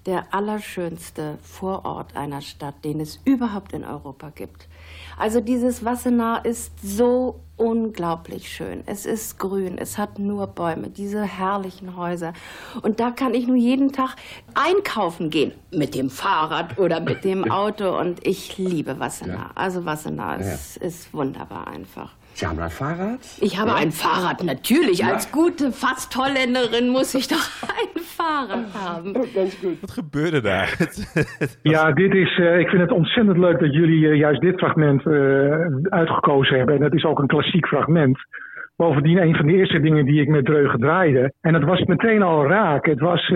[0.06, 4.68] der allerschönste Vorort einer Stadt, den es überhaupt in Europa gibt.
[5.20, 8.82] Also dieses Wassenaar ist so unglaublich schön.
[8.86, 12.32] Es ist grün, es hat nur Bäume, diese herrlichen Häuser.
[12.80, 14.16] Und da kann ich nur jeden Tag
[14.54, 15.52] einkaufen gehen.
[15.70, 17.98] Mit dem Fahrrad oder mit dem Auto.
[17.98, 19.50] Und ich liebe Wassenaar.
[19.56, 22.14] Also Wassenaar ist, ist wunderbar einfach.
[22.32, 23.20] Sie haben ein Fahrrad?
[23.40, 23.76] Ich habe ja.
[23.76, 24.98] ein Fahrrad, natürlich.
[24.98, 25.12] Ja.
[25.12, 27.46] Als gute, fast Holländerin muss ich doch
[27.80, 29.12] ein Fahrrad haben.
[29.34, 29.82] Ganz gut.
[29.82, 30.68] Wat gebeurde daar?
[31.62, 35.06] ja, dit is, uh, ik vind het ontzettend leuk dat jullie uh, juist dit fragment
[35.06, 35.54] uh,
[35.88, 36.74] uitgekozen hebben.
[36.74, 38.18] En dat is ook een klassiek fragment.
[38.76, 41.32] Bovendien een van de eerste dingen die ik met Dreugen draaide.
[41.40, 42.86] En dat was meteen al raak.
[42.86, 43.32] Het was,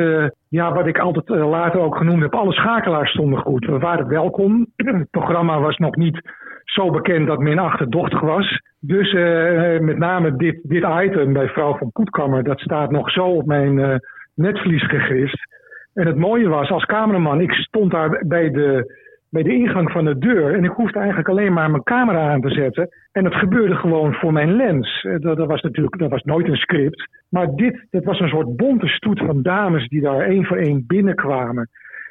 [0.48, 3.66] ja, wat ik altijd later ook genoemd heb, alle schakelaars stonden goed.
[3.66, 4.66] We waren welkom.
[4.76, 6.20] Het programma was nog niet
[6.64, 8.60] zo bekend dat men achterdochtig was.
[8.80, 13.24] Dus uh, met name dit, dit item bij vrouw van Poetkammer, dat staat nog zo
[13.26, 13.94] op mijn uh,
[14.34, 15.52] netvlies gegist.
[15.94, 18.94] En het mooie was, als cameraman, ik stond daar bij de,
[19.30, 22.40] bij de ingang van de deur en ik hoefde eigenlijk alleen maar mijn camera aan
[22.40, 22.88] te zetten.
[23.12, 25.06] En het gebeurde gewoon voor mijn lens.
[25.18, 27.08] Dat, dat was natuurlijk dat was nooit een script.
[27.28, 30.84] Maar dit, dat was een soort bonte stoet van dames die daar één voor één
[30.86, 31.68] binnenkwamen.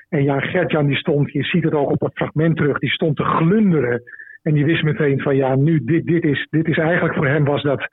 [0.10, 3.16] En ja, Gertjan die stond, je ziet het ook op het fragment terug, die stond
[3.16, 4.02] te glunderen.
[4.44, 7.44] En die wist meteen van ja, nu, dit, dit, is, dit is eigenlijk voor hem
[7.44, 7.88] was dat,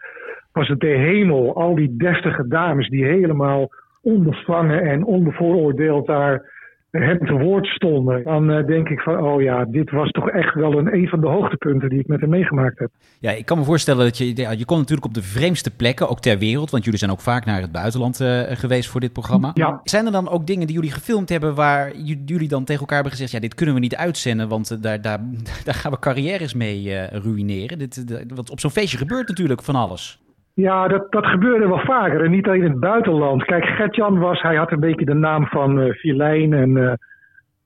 [0.53, 1.55] was het de hemel.
[1.57, 3.69] Al die deftige dames die helemaal
[4.03, 6.60] onbevangen en onbevooroordeeld daar
[6.91, 10.55] hem te woord stonden, dan uh, denk ik van, oh ja, dit was toch echt
[10.55, 12.91] wel een, een van de hoogtepunten die ik met hem meegemaakt heb.
[13.21, 16.09] Ja, ik kan me voorstellen dat je, ja, je kon natuurlijk op de vreemdste plekken,
[16.09, 19.13] ook ter wereld, want jullie zijn ook vaak naar het buitenland uh, geweest voor dit
[19.13, 19.51] programma.
[19.55, 19.81] Ja.
[19.85, 23.13] Zijn er dan ook dingen die jullie gefilmd hebben waar jullie dan tegen elkaar hebben
[23.13, 25.21] gezegd, ja, dit kunnen we niet uitzenden, want uh, daar, daar,
[25.65, 27.79] daar gaan we carrières mee ruïneren.
[27.79, 30.21] Dit, want op zo'n feestje gebeurt natuurlijk van alles.
[30.61, 32.25] Ja, dat, dat gebeurde wel vaker.
[32.25, 33.45] En niet alleen in het buitenland.
[33.45, 36.93] Kijk, Gertjan was, hij had een beetje de naam van uh, en uh,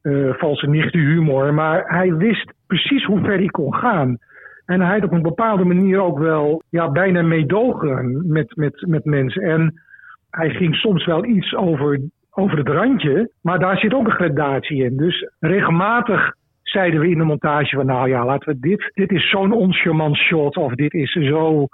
[0.02, 1.54] uh, valse nichte humor.
[1.54, 4.18] Maar hij wist precies hoe ver hij kon gaan.
[4.66, 9.04] En hij had op een bepaalde manier ook wel ja, bijna meedogen met, met, met
[9.04, 9.42] mensen.
[9.42, 9.83] En
[10.30, 13.30] hij ging soms wel iets over, over het randje.
[13.40, 14.96] Maar daar zit ook een gradatie in.
[14.96, 18.90] Dus regelmatig zeiden we in de montage van nou ja, laten we dit.
[18.94, 20.57] Dit is zo'n onchemant shot.
[20.57, 21.66] Of dit is zo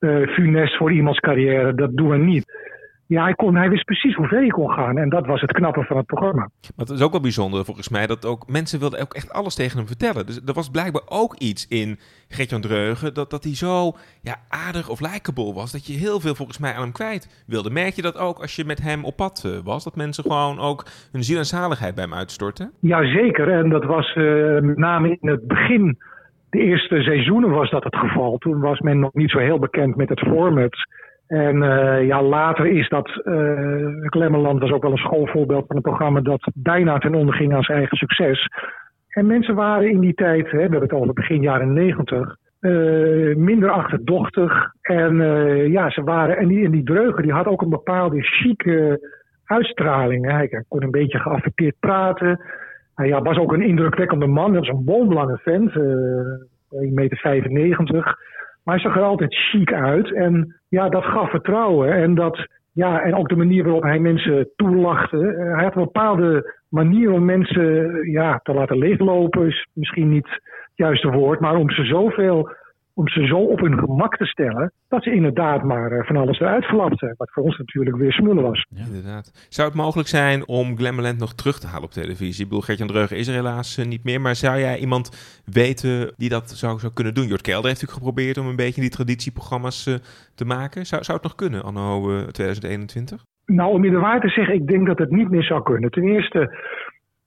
[0.00, 1.74] uh, funest voor iemands carrière.
[1.74, 2.74] Dat doen we niet.
[3.06, 4.98] ja, hij, kon, hij wist precies hoe ver hij kon gaan.
[4.98, 6.48] En dat was het knappe van het programma.
[6.76, 9.54] Maar het is ook wel bijzonder volgens mij dat ook mensen wilden ook echt alles
[9.54, 10.26] tegen hem vertellen.
[10.26, 14.88] Dus er was blijkbaar ook iets in Gertjan Dreugen dat, dat hij zo ja, aardig
[14.88, 15.72] of likable was.
[15.72, 17.70] Dat je heel veel volgens mij aan hem kwijt wilde.
[17.70, 19.84] Merk je dat ook als je met hem op pad eh, was?
[19.84, 22.70] Dat mensen gewoon ook hun ziel en zaligheid bij hem uitstorten?
[22.80, 23.48] Jazeker.
[23.48, 25.98] En dat was uh, met name in het begin,
[26.56, 28.38] de eerste seizoenen was dat het geval.
[28.38, 30.74] Toen was men nog niet zo heel bekend met het format.
[31.26, 33.20] En uh, ja, later is dat.
[33.24, 37.54] Uh, Klemmerland was ook wel een schoolvoorbeeld van een programma dat bijna ten onder ging
[37.54, 38.48] aan zijn eigen succes.
[39.08, 43.36] En mensen waren in die tijd, hè, we hebben het over begin jaren negentig, uh,
[43.36, 44.70] minder achterdochtig.
[44.80, 45.16] En
[45.70, 46.36] ja, ze waren.
[46.36, 49.00] En die, en die Dreugen die had ook een bepaalde chique
[49.44, 50.30] uitstraling.
[50.30, 52.40] Hij kon een beetje geaffecteerd praten.
[52.96, 54.52] Hij ja, was ook een indrukwekkende man.
[54.52, 58.18] Dat was een boomlange vent, 1,95 meter.
[58.64, 60.14] Maar hij zag er altijd chic uit.
[60.14, 61.92] En ja, dat gaf vertrouwen.
[61.92, 65.16] En, dat, ja, en ook de manier waarop hij mensen toelachte.
[65.54, 69.46] Hij had een bepaalde manier om mensen ja, te laten leeglopen.
[69.46, 70.40] Is misschien niet het
[70.74, 71.40] juiste woord.
[71.40, 72.50] Maar om ze zoveel
[72.98, 76.40] om ze zo op hun gemak te stellen, dat ze inderdaad maar eh, van alles
[76.40, 77.14] eruit flapten.
[77.16, 78.66] Wat voor ons natuurlijk weer smullen was.
[78.68, 79.46] Ja, inderdaad.
[79.48, 82.42] Zou het mogelijk zijn om Glamourland nog terug te halen op televisie?
[82.42, 84.20] Ik bedoel, Gertjan Dreugen is er helaas eh, niet meer.
[84.20, 87.26] Maar zou jij iemand weten die dat zou, zou kunnen doen?
[87.26, 89.94] Jort Kelder heeft natuurlijk geprobeerd om een beetje die traditieprogramma's uh,
[90.34, 90.86] te maken.
[90.86, 93.24] Zou, zou het nog kunnen, anno uh, 2021?
[93.46, 95.90] Nou, om je de waar te zeggen, ik denk dat het niet meer zou kunnen.
[95.90, 96.58] Ten eerste,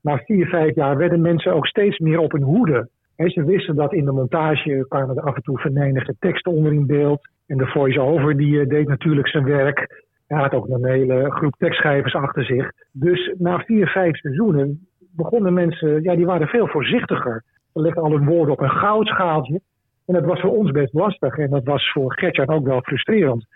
[0.00, 2.88] na vier, vijf jaar werden mensen ook steeds meer op hun hoede
[3.28, 6.86] ze wisten dat in de montage kwamen er af en toe venijnige teksten onder in
[6.86, 7.28] beeld.
[7.46, 10.04] En de voice-over die eh, deed natuurlijk zijn werk.
[10.26, 12.72] Hij had ook een hele groep tekstschrijvers achter zich.
[12.92, 17.44] Dus na vier, vijf seizoenen begonnen mensen, ja, die waren veel voorzichtiger.
[17.72, 19.60] Ze legden al hun woorden op een goudschaaltje.
[20.06, 21.38] En dat was voor ons best lastig.
[21.38, 23.46] En dat was voor Gertjan ook wel frustrerend.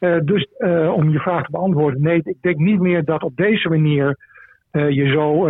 [0.00, 3.36] Uh, dus uh, om je vraag te beantwoorden, nee, ik denk niet meer dat op
[3.36, 4.16] deze manier
[4.72, 5.46] je zo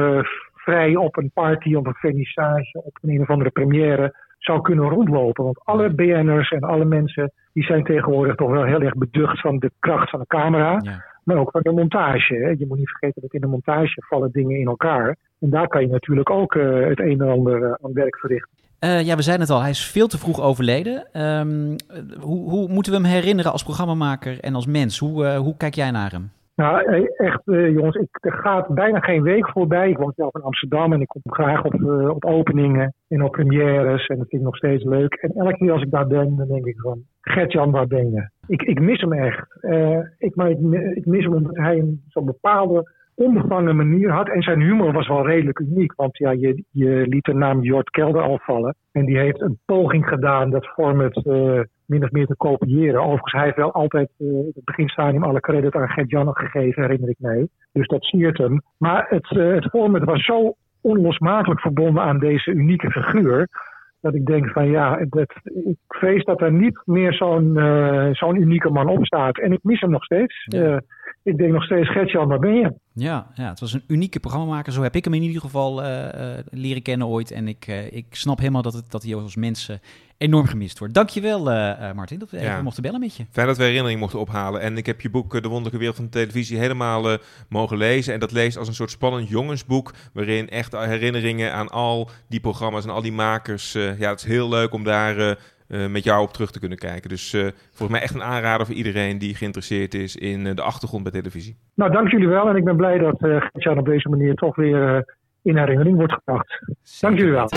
[0.63, 4.89] vrij op een party of een vernissage, op een, een of andere première zou kunnen
[4.89, 5.45] rondlopen.
[5.45, 9.59] Want alle BN'ers en alle mensen die zijn tegenwoordig toch wel heel erg beducht van
[9.59, 10.81] de kracht van de camera.
[10.83, 11.11] Ja.
[11.25, 12.35] Maar ook van de montage.
[12.35, 12.49] Hè.
[12.49, 15.17] Je moet niet vergeten dat in de montage vallen dingen in elkaar.
[15.41, 18.59] En daar kan je natuurlijk ook uh, het een en ander uh, aan werk verrichten.
[18.81, 21.23] Uh, ja, we zeiden het al, hij is veel te vroeg overleden.
[21.23, 21.77] Um,
[22.21, 24.99] hoe, hoe, moeten we hem herinneren als programmamaker en als mens?
[24.99, 26.31] Hoe, hoe kijk jij naar hem?
[26.55, 29.91] Nou, echt, uh, jongens, ik, er gaat bijna geen week voorbij.
[29.91, 33.33] Ik woon zelf in Amsterdam en ik kom graag op, uh, op openingen en op
[33.33, 34.07] premières.
[34.07, 35.15] En dat vind ik nog steeds leuk.
[35.15, 38.29] En elke keer als ik daar ben, dan denk ik van, Gert-Jan, waar ben je?
[38.47, 39.47] Ik, ik mis hem echt.
[40.19, 40.35] Ik,
[40.95, 44.29] ik, mis hem omdat hij een zo'n bepaalde onbevangen manier had.
[44.29, 45.93] En zijn humor was wel redelijk uniek.
[45.97, 48.75] Want ja, je, je liet de naam Jort Kelder al vallen.
[48.93, 51.61] En die heeft een poging gedaan dat format uh,
[51.93, 53.03] min of meer te kopiëren.
[53.03, 57.09] Overigens, hij heeft wel altijd uh, in het beginstadium alle credit aan Gert-Jan gegeven, herinner
[57.09, 57.49] ik mij.
[57.73, 58.63] Dus dat siert hem.
[58.79, 63.49] Maar het, uh, het format was zo onlosmakelijk verbonden aan deze unieke figuur.
[64.01, 67.59] Dat ik denk van ja, dat, ik vrees dat er niet meer zo'n
[68.13, 69.39] zo'n unieke man op staat.
[69.39, 70.47] En ik mis hem nog steeds.
[70.49, 70.83] Ja
[71.25, 72.73] ik denk nog steeds, Gertjan, waar ben je?
[72.95, 74.73] Ja, ja, het was een unieke programmamaker.
[74.73, 77.31] Zo heb ik hem in ieder geval uh, uh, leren kennen ooit.
[77.31, 79.81] En ik, uh, ik snap helemaal dat, het, dat hij als mensen
[80.19, 80.95] enorm gemist wordt.
[80.95, 81.45] Dankjewel,
[81.95, 82.53] Martin, dat we ja.
[82.53, 83.25] even mochten bellen met je.
[83.31, 84.61] Fijn dat we herinnering mochten ophalen.
[84.61, 88.15] En ik heb je boek De Wonderlijke Wereld van de Televisie helemaal mogen lezen.
[88.15, 89.93] En dat leest als een soort spannend jongensboek.
[90.13, 93.73] Waarin echt herinneringen aan al die programma's en al die makers.
[93.73, 95.39] ja, het is heel leuk om daar
[95.73, 97.09] uh, met jou op terug te kunnen kijken.
[97.09, 100.63] Dus uh, volgens mij echt een aanrader voor iedereen die geïnteresseerd is in uh, de
[100.63, 101.57] achtergrond bij televisie.
[101.75, 102.49] Nou, dank jullie wel.
[102.49, 105.05] En ik ben blij dat uh, Gertjan op deze manier toch weer
[105.43, 106.63] in herinnering wordt gebracht.
[107.01, 107.49] Dank jullie wel.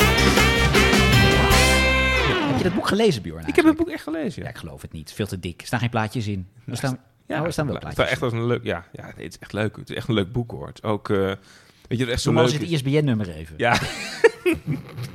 [2.47, 3.47] Heb je dat boek gelezen, Bjorn?
[3.47, 4.41] Ik heb het boek echt gelezen.
[4.41, 4.47] Ja.
[4.47, 4.53] ja.
[4.53, 5.13] ik geloof het niet.
[5.13, 5.61] Veel te dik.
[5.61, 6.47] Er staan geen plaatjes in.
[6.67, 8.03] Er staan, ja, oh, er staan wel plaatjes.
[8.03, 9.75] Het, echt als een leuk, ja, ja, het is echt leuk.
[9.75, 10.67] Het is echt een leuk boek hoor.
[10.67, 11.13] Het is ook,
[11.87, 12.51] weet je, echt zo leuk.
[12.51, 13.53] Het ISBN-nummer even.
[13.57, 13.73] Ja.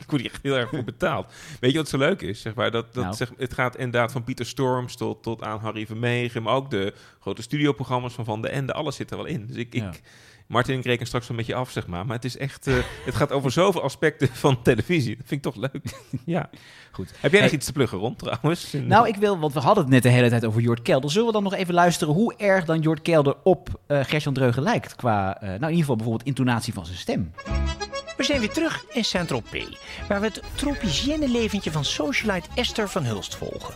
[0.00, 1.32] ik word hier echt heel erg voor betaald.
[1.60, 2.40] Weet je wat zo leuk is?
[2.40, 3.16] Zeg maar, dat, dat, nou.
[3.16, 6.42] zeg, het gaat inderdaad van Pieter Storms tot, tot aan Harry Vermegen.
[6.42, 8.72] Maar ook de grote studioprogramma's van Van de Ende.
[8.72, 9.46] Alles zit er wel in.
[9.46, 9.74] Dus ik...
[9.74, 9.88] Ja.
[9.88, 10.02] ik
[10.50, 12.06] Martin, ik reken straks een beetje af, zeg maar.
[12.06, 12.66] Maar het is echt...
[12.66, 15.16] Uh, het gaat over zoveel aspecten van televisie.
[15.16, 15.82] Dat vind ik toch leuk.
[16.24, 16.50] ja.
[16.90, 17.12] Goed.
[17.20, 17.58] Heb jij nog hey.
[17.58, 18.72] iets te pluggen rond, trouwens?
[18.86, 19.38] Nou, ik wil...
[19.38, 21.10] Want we hadden het net de hele tijd over Jort Kelder.
[21.10, 24.62] Zullen we dan nog even luisteren hoe erg dan Jort Kelder op uh, Gertjan Dreugen
[24.62, 24.96] lijkt?
[24.96, 27.32] Qua, uh, nou, in ieder geval bijvoorbeeld intonatie van zijn stem.
[28.16, 29.66] We zijn weer terug in Saint-Tropez,
[30.08, 33.74] waar we het tropiciënne leventje van socialite Esther van Hulst volgen.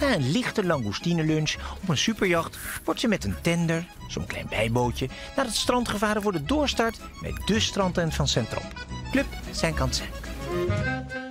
[0.00, 5.08] Na een lichte langoustinelunch op een superjacht wordt ze met een tender, zo'n klein bijbootje,
[5.36, 10.06] naar het strand gevaren voor de doorstart bij de strandtent van Saint-Trop, Club Saint-Quentin.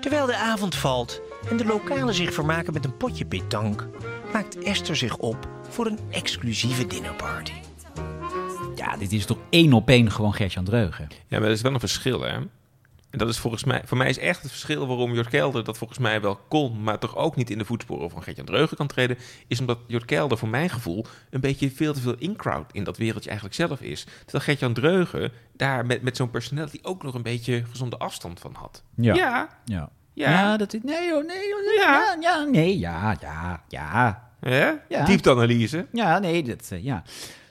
[0.01, 3.89] Terwijl de avond valt en de lokalen zich vermaken met een potje pétanque,
[4.33, 7.51] maakt Esther zich op voor een exclusieve dinnerparty.
[8.75, 11.07] Ja, dit is toch één op één gewoon Gert-Jan Dreugen.
[11.27, 12.37] Ja, maar er is wel een verschil, hè?
[13.15, 15.77] En dat is volgens mij, voor mij is echt het verschil waarom Jort Kelder dat
[15.77, 18.87] volgens mij wel kon, maar toch ook niet in de voetsporen van Gert-Jan Dreugen kan
[18.87, 22.83] treden, is omdat Jort Kelder voor mijn gevoel een beetje veel te veel in-crowd in
[22.83, 24.03] dat wereldje eigenlijk zelf is.
[24.03, 28.53] Terwijl Gert-Jan Dreugen daar met, met zo'n personality ook nog een beetje gezonde afstand van
[28.53, 28.83] had.
[28.95, 29.13] Ja.
[29.13, 29.49] Ja.
[29.65, 30.29] Ja, Ja.
[30.29, 30.79] ja dat is...
[30.83, 32.17] Nee, joh, nee, joh, nee, ja.
[32.19, 34.29] ja, nee, ja, ja, ja.
[34.39, 34.71] Hè?
[34.89, 35.05] Ja.
[35.05, 35.85] Diepteanalyse.
[35.91, 37.03] Ja, nee, dat, eh, ja.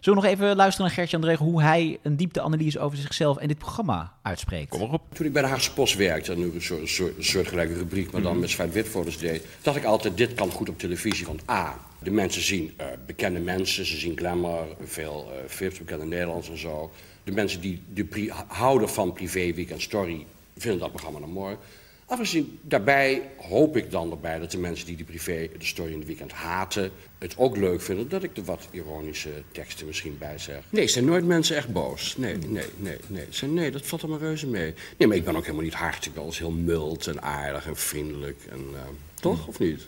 [0.05, 1.45] Zullen we nog even luisteren naar Gert-Jan Dreugen...
[1.45, 4.69] hoe hij een diepteanalyse over zichzelf en dit programma uitspreekt?
[4.71, 5.03] Kom maar op.
[5.13, 8.11] Toen ik bij de Haagse Post werkte, en nu een soort, soort, een soortgelijke rubriek,
[8.11, 11.27] maar dan met zwart-wit foto's deed, dacht ik altijd, dit kan goed op televisie.
[11.27, 16.05] Want A, de mensen zien eh, bekende mensen, ze zien glamour, veel eh films, bekende
[16.05, 16.91] Nederlands en zo.
[17.25, 21.57] De mensen die de houden van privé, weekend story, vinden dat programma dan mooi.
[22.15, 25.99] Afgezien daarbij hoop ik dan erbij dat de mensen die die privé, de story in
[25.99, 30.39] het weekend haten, het ook leuk vinden dat ik er wat ironische teksten misschien bij
[30.39, 30.59] zeg.
[30.71, 32.17] Nee, zijn nooit mensen echt boos.
[32.17, 33.27] Nee, nee, nee, nee.
[33.29, 34.75] Zijn, nee, dat valt er maar reuze mee.
[34.99, 36.07] Nee, maar ik ben ook helemaal niet hard.
[36.07, 38.39] Ik ben alles heel mild en aardig en vriendelijk.
[38.51, 38.81] En, eh,
[39.15, 39.87] toch, of niet?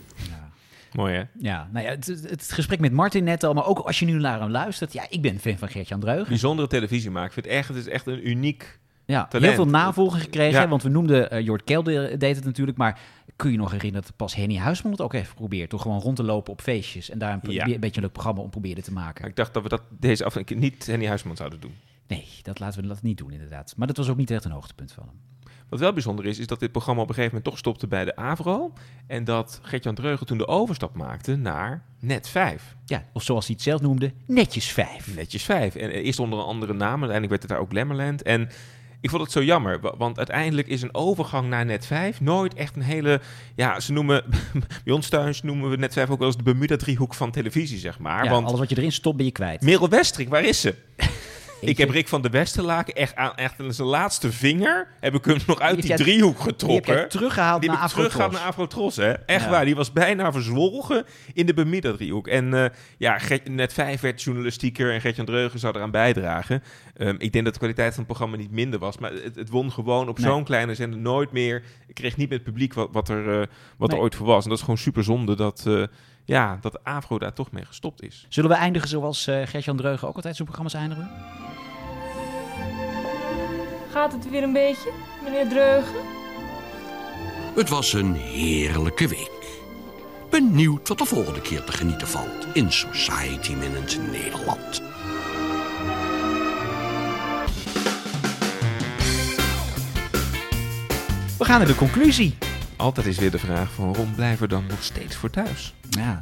[0.93, 1.23] Mooi, hè?
[1.39, 4.13] Ja, nou ja, het, het- gesprek met Martin net al, maar ook als je nu
[4.19, 4.93] naar hem luistert.
[4.93, 6.27] Ja, ik ben fan van Gert-Jan Dreugen.
[6.27, 7.27] Bijzondere televisie maken.
[7.27, 9.53] Ik vind het echt, het is echt een uniek Ja, talent.
[9.53, 10.61] heel veel navolging gekregen.
[10.61, 10.67] Ja.
[10.67, 12.77] Want we noemden eh Jort Kelder deed het natuurlijk.
[12.77, 12.99] Maar
[13.35, 15.69] kun je nog herinneren dat pas Henny Huisman het ook heeft geprobeerd?
[15.69, 17.09] Door gewoon rond te lopen op feestjes.
[17.09, 17.65] En daar een, Ja.
[17.67, 19.27] een beetje een leuk programma om proberen te maken.
[19.27, 21.73] Ik dacht dat we dat deze aflevering niet Henny Huisman zouden doen.
[22.07, 23.73] Nee, dat laten we dat niet doen inderdaad.
[23.77, 25.15] Maar dat was ook niet echt een hoogtepunt van hem.
[25.69, 28.05] Wat wel bijzonder is, is dat dit programma op een gegeven moment toch stopte bij
[28.05, 28.73] de AVRO.
[29.07, 32.75] En dat Gert-Jan Dreugen toen de overstap maakte naar Net 5.
[32.85, 35.15] Ja, of zoals hij het zelf noemde, netjes vijf.
[35.15, 35.75] Netjes 5.
[35.75, 38.21] En eerst onder een andere naam, uiteindelijk werd het daar ook Lemmerland.
[38.21, 38.49] En
[39.01, 42.53] ik vond het zo jammer, wa- want uiteindelijk is een overgang naar Net 5 nooit
[42.53, 43.21] echt een hele...
[43.55, 44.23] Ja, ze noemen,
[44.85, 47.99] bij ons thuis noemen we Net 5 ook wel eens de Bermuda-driehoek van televisie, zeg
[47.99, 48.23] maar.
[48.23, 49.61] Ja, want alles wat je erin stopt ben je kwijt.
[49.61, 50.75] Merel Westrik, waar is ze?
[51.61, 55.25] Ik heb Rick van der Westerlaken echt aan echt aan zijn laatste vinger heb ik
[55.25, 57.09] hem nog uit Die driehoek die heb getrokken.
[57.09, 58.95] teruggehaald Die naar heb teruggehaald naar Afrotros.
[58.95, 59.11] Hè?
[59.11, 59.49] Echt Ja.
[59.49, 62.27] waar, die was bijna verzwolgen in de Bermuda driehoek.
[62.27, 62.65] En eh,
[62.97, 63.19] ja,
[63.51, 66.63] net vijf werd journalistieker en Gert-Jan Dreugen zou eraan bijdragen.
[66.95, 69.49] Ehm, ik denk dat de kwaliteit van het programma niet minder was, maar het, het
[69.49, 70.27] won gewoon op Nee.
[70.27, 71.63] zo'n kleine zender nooit meer.
[71.87, 73.97] Ik kreeg niet met het publiek wat, wat, er, eh, wat Nee.
[73.97, 74.43] er ooit voor was.
[74.43, 75.83] En dat is gewoon super zonde dat, eh
[76.27, 78.25] ja, dat Afro daar toch mee gestopt is.
[78.29, 81.09] Zullen we eindigen zoals eh Gert-Jan Dreugen ook altijd zijn programma's eindigen?
[83.91, 84.91] Gaat het weer een beetje,
[85.23, 86.01] meneer Dreugen?
[87.55, 89.61] Het was een heerlijke week.
[90.29, 94.81] Benieuwd wat de volgende keer te genieten valt in Society Minute Nederland.
[101.37, 102.37] We gaan naar de conclusie.
[102.77, 105.73] Altijd is weer de vraag van Ron, blijven we dan nog steeds voor thuis?
[105.89, 106.19] Ja.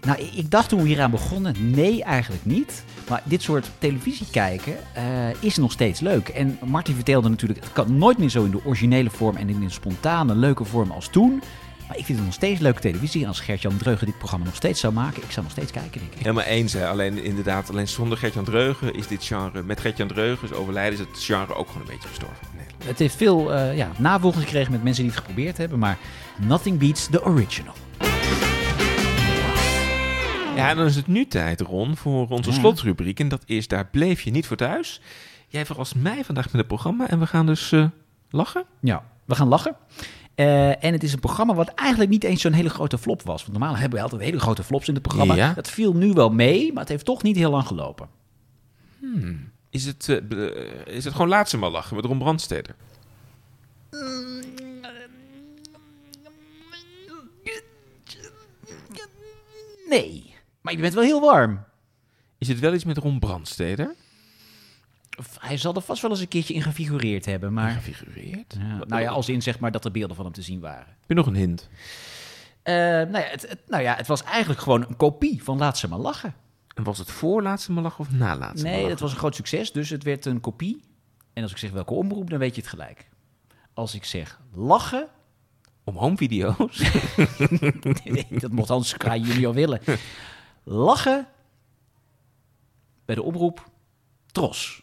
[0.00, 2.84] Nou, ik- dacht toen we hieraan begonnen, nee, eigenlijk niet.
[3.08, 5.02] Maar dit soort televisie kijken eh,
[5.40, 6.28] is nog steeds leuk.
[6.28, 9.62] En Martin vertelde natuurlijk, het kan nooit meer zo in de originele vorm en in
[9.62, 11.42] een spontane, leuke vorm als toen.
[11.88, 13.22] Maar ik vind het nog steeds leuke televisie.
[13.22, 16.00] En als Gert-Jan Dreugen dit programma nog steeds zou maken, ik zou nog steeds kijken,
[16.00, 16.18] denk ik.
[16.18, 16.88] Helemaal eens, hè.
[16.88, 19.62] Alleen inderdaad, alleen zonder Gert-Jan Dreugen is dit genre...
[19.62, 22.46] Met Gert-Jan Dreugen's overlijden is het genre ook gewoon een beetje gestorven.
[22.84, 25.78] Het heeft veel eh, ja, navolging gekregen met mensen die het geprobeerd hebben.
[25.78, 25.98] Maar
[26.46, 27.74] nothing beats the original.
[30.56, 32.56] Ja, en dan is het nu tijd, Ron, voor onze Ja.
[32.56, 33.20] slotrubriek.
[33.20, 35.00] En dat is Daar bleef je niet voor thuis.
[35.48, 37.86] Jij verrast mij vandaag met het programma en we gaan dus eh,
[38.30, 38.64] lachen.
[38.80, 39.76] Ja, we gaan lachen.
[40.34, 43.40] Eh, en het is een programma wat eigenlijk niet eens zo'n hele grote flop was.
[43.46, 45.34] Want normaal hebben we altijd hele grote flops in het programma.
[45.34, 45.52] Ja.
[45.54, 48.08] Dat viel nu wel mee, maar het heeft toch niet heel lang gelopen.
[49.00, 49.50] Hmm.
[49.72, 52.74] Is, het, eh, eh, is het gewoon laat ze maar lachen met Ron Brandsteder?
[59.88, 61.64] Nee, maar je bent wel heel warm.
[62.38, 63.94] Is het wel iets met Ron Brandsteder?
[65.18, 67.52] Of Hij zal er vast wel eens een keertje in gefigureerd hebben.
[67.52, 67.70] Maar...
[67.70, 68.54] Gefigureerd?
[68.58, 70.86] Ja, nou ja, als in zeg maar dat er beelden van hem te zien waren.
[70.86, 71.68] Heb je nog een hint?
[72.62, 75.78] Eh, nou, ja, het, het- nou ja, het was eigenlijk gewoon een kopie van Laat
[75.78, 76.34] ze maar lachen.
[76.74, 78.88] En was het voor laatste maar lachen of na laatste maar Nee, lachen?
[78.88, 80.82] dat was een groot succes, dus het werd een kopie.
[81.32, 83.08] En als ik zeg welke omroep, dan weet je het gelijk.
[83.74, 85.08] Als ik zeg lachen...
[85.84, 86.78] Om home video's?
[88.04, 89.80] nee, dat mocht Hans Kraai junior willen.
[90.62, 91.26] Lachen
[93.04, 93.70] bij de omroep
[94.26, 94.81] Tros.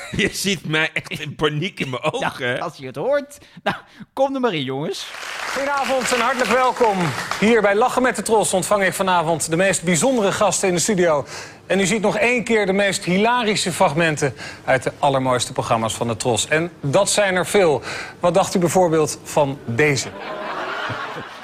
[0.16, 2.46] Je ziet mij echt in paniek in mijn ogen.
[2.48, 2.60] hè?
[2.60, 3.76] Als je het hoort, nou,
[4.12, 5.06] kom er maar in, jongens.
[5.52, 6.98] Goedenavond en hartelijk welkom.
[7.40, 10.80] Hier bij Lachen met de Tros ontvang ik vanavond de meest bijzondere gasten in de
[10.80, 11.26] studio.
[11.66, 16.08] En u ziet nog één keer de meest hilarische fragmenten uit de allermooiste programma's van
[16.08, 16.48] de Tros.
[16.48, 17.82] En dat zijn er veel.
[18.20, 20.08] Wat dacht u bijvoorbeeld van deze?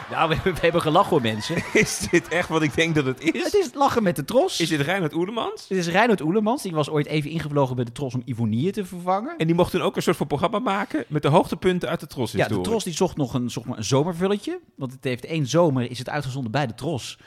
[0.18, 1.56] Nou, we, we hebben gelachen hoor, mensen.
[1.72, 3.44] Is dit echt wat ik denk dat het is?
[3.44, 4.60] Het is lachen met de tros.
[4.60, 5.66] Is dit Reinhard Oelemans?
[5.66, 6.62] Dit is Reinhard Oelemans.
[6.62, 9.34] Die was ooit even ingevlogen bij de tros om Ivonie te vervangen.
[9.38, 12.06] En die mocht toen ook een soort van programma maken met de hoogtepunten uit de
[12.06, 12.32] tros.
[12.32, 14.60] Ja, de tros die zocht nog een, zocht maar een zomervulletje.
[14.74, 17.18] Want het heeft één zomer is het uitgezonden bij de tros.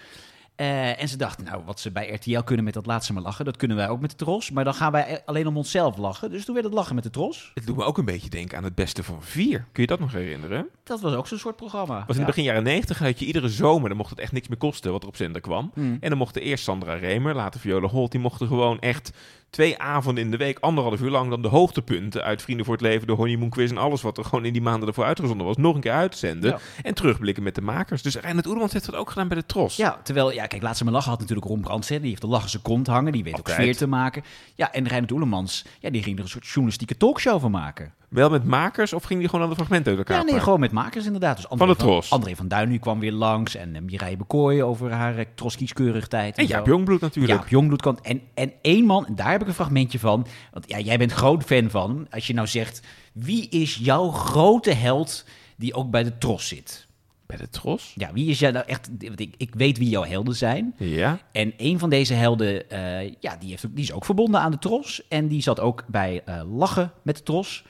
[0.62, 3.46] Eh, en ze dachten, nou, wat ze bij RTL kunnen met dat laatste maar lachen,
[3.46, 4.52] dat kunnen wij ook met de tros.
[4.52, 6.32] Maar dan gaan wij alleen om onszelf lachen.
[6.32, 7.52] Dus toen werd het lachen met de tros.
[7.54, 9.66] Het doet me ook een beetje denken aan het beste van vier.
[9.72, 10.68] Kun je dat nog herinneren?
[10.84, 12.04] Dat was ook zo'n soort programma.
[12.08, 12.28] Was in Ja.
[12.28, 15.02] begin jaren 90 had je iedere zomer, dan mocht het echt niks meer kosten wat
[15.02, 15.72] er op zender kwam.
[15.74, 15.98] Hmm.
[16.00, 19.12] En dan mochten eerst Sandra Remer, later Viola Holt, die mochten gewoon echt
[19.52, 22.84] twee avonden in de week, anderhalf uur lang, dan de hoogtepunten uit Vrienden voor het
[22.84, 25.58] Leven, de Honeymoon Quiz en alles wat er gewoon in die maanden ervoor uitgezonden was,
[25.58, 26.50] nog een keer uitzenden.
[26.50, 26.60] Ja.
[26.82, 28.02] En terugblikken met de makers.
[28.02, 29.76] Dus Reinhard Oermans heeft dat ook gedaan bij de Tros.
[29.76, 32.00] Ja, terwijl, ja, kijk, Laatste maar lachen had natuurlijk Ron Brands, hè.
[32.00, 34.24] Die heeft de lach in zijn kont hangen, die weet ook sfeer te maken.
[34.56, 37.94] Ja, en Reinhard Oelemans, ja, die ging er een soort journalistieke talkshow van maken.
[38.12, 40.60] Wel met makers of ging die gewoon aan de fragmenten uit elkaar Ja, nee, gewoon
[40.60, 41.36] met makers inderdaad.
[41.36, 42.12] Dus Van de Tros.
[42.12, 46.08] André van Duin nu kwam weer langs en uh, Mireille Bekooi over haar uh, Troskieskeurig
[46.08, 46.38] tijd.
[46.38, 47.40] En Jaap Jongbloed natuurlijk.
[47.40, 47.98] Jaap Jongbloed kwam.
[48.02, 50.28] En, en één man, en daar heb ik een fragmentje van.
[50.52, 52.08] Want ja, jij bent groot fan van.
[52.10, 52.82] Als je nou zegt,
[53.14, 56.88] wie is jouw grote held die ook bij de Tros zit?
[57.26, 57.94] Bij de Tros?
[57.96, 58.90] Ja, wie is jij nou echt...
[59.00, 60.74] Want ik, ik weet wie jouw helden zijn.
[60.78, 61.20] Ja.
[61.32, 64.60] En een van deze helden, eh, ja, die, heeft, die is ook verbonden aan de
[64.60, 65.08] Tros.
[65.08, 67.64] En die zat ook bij eh, Lachen met de Tros.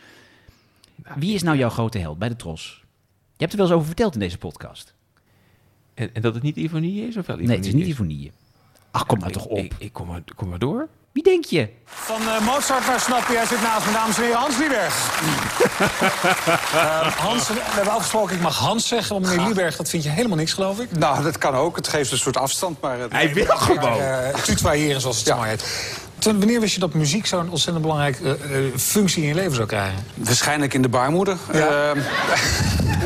[1.16, 2.84] Wie is nou jouw grote held bij de Tros?
[3.38, 4.94] Je hebt er wel eens over verteld in deze podcast.
[5.94, 7.18] En, en dat het niet Ivonie is?
[7.18, 8.32] Of wel Nee, het is Ivonie niet Ivonie.
[8.92, 9.58] Ach, kom nou toch op.
[9.58, 10.88] Ik, ik kom, maar, kom maar door.
[11.12, 11.70] Wie denk je?
[11.86, 14.94] Van eh, Mozart naar Snappy, hij zit naast me, dames en heren, Hans Lieberg.
[16.74, 19.14] Eh, Hans, we hebben afgesproken, ik mag Hans zeggen.
[19.22, 20.98] Want meneer Lieberg, dat vind je helemaal niks, geloof ik.
[20.98, 21.76] Nou, dat kan ook.
[21.76, 23.00] Het geeft een soort afstand, maar...
[23.00, 23.98] het- Hij wil gewoon.
[24.00, 26.00] Uh, tutoyeren, zoals het zo mooi heet.
[26.22, 29.56] Toen, wanneer wist je dat muziek zo'n ontzettend belangrijke eh, eh, functie in je leven
[29.56, 30.04] zou krijgen?
[30.16, 31.38] Waarschijnlijk in de baarmoeder.
[31.52, 32.00] Ehm,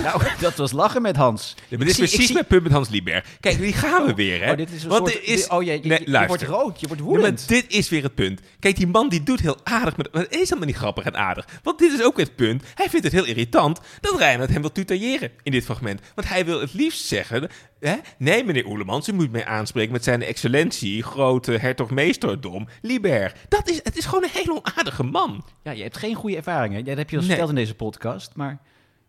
[0.03, 1.53] Nou, dat was lachen met Hans.
[1.57, 3.25] Ja, maar dit is zie- precies zie- mijn punt met Hans Lieberg.
[3.39, 4.51] Kijk, die gaan we weer, hè?
[4.51, 5.47] Oh, dit is een Want soort- is...
[5.47, 6.47] oh, je- je- Nee, je luister.
[6.47, 7.23] wordt rood, je wordt woedend.
[7.49, 8.39] maar dit is weer het punt.
[8.59, 11.15] Kijk, die man die doet heel aardig, maar maar het is helemaal niet grappig en
[11.17, 11.47] aardig.
[11.63, 12.63] Want dit is ook het punt.
[12.75, 16.01] Hij vindt het heel irritant dat Reinhard hem wil tutoyeren in dit fragment.
[16.15, 17.49] Want hij wil het liefst zeggen...
[17.79, 17.95] Hè?
[18.17, 23.33] Nee, meneer Oelemans, u moet mij aanspreken met zijn excellentie, grote hertogmeesterdom, Lieberg.
[23.49, 25.45] Dat is, het is gewoon een hele onaardige man.
[25.63, 26.79] Ja, je hebt geen goede ervaringen.
[26.79, 27.29] Ja, dat heb je al Nee.
[27.29, 28.59] verteld in deze podcast, maar...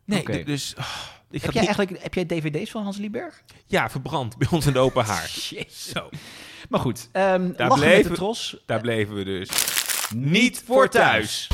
[0.05, 0.75] Nee, dus...
[0.79, 0.85] oh,
[1.31, 3.43] ik Heb jij niet- eigenlijk heb jij dvd's van Hans Lieberg?
[3.67, 5.31] Ja, verbrand bij ons in de open haar.
[5.51, 5.89] Jezus.
[5.89, 6.09] Zo.
[6.69, 8.57] Maar goed, ehm Daar bleven, de tros.
[8.67, 9.49] daar bleven we dus
[10.15, 11.49] niet voor thuis.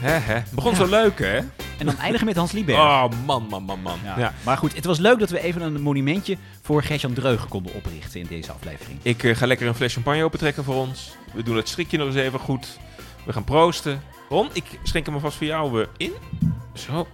[0.00, 0.42] Hè.
[0.54, 1.40] Begon zo leuk, hè?
[1.80, 2.78] En dan eindigen met Hans Lieberg.
[2.78, 3.98] Oh, man, man, man, man.
[4.04, 4.18] Ja.
[4.18, 4.34] Ja.
[4.44, 8.20] Maar goed, het was leuk dat we even een monumentje voor Gertjan Dreugen konden oprichten
[8.20, 8.98] in deze aflevering.
[9.02, 11.16] Ik eh, ga lekker een fles champagne opentrekken voor ons.
[11.32, 12.78] We doen het strikje nog eens even goed.
[13.26, 14.02] We gaan proosten.
[14.28, 16.12] Ron, ik schenk hem alvast voor jou eh, in.
[16.74, 17.06] Zo.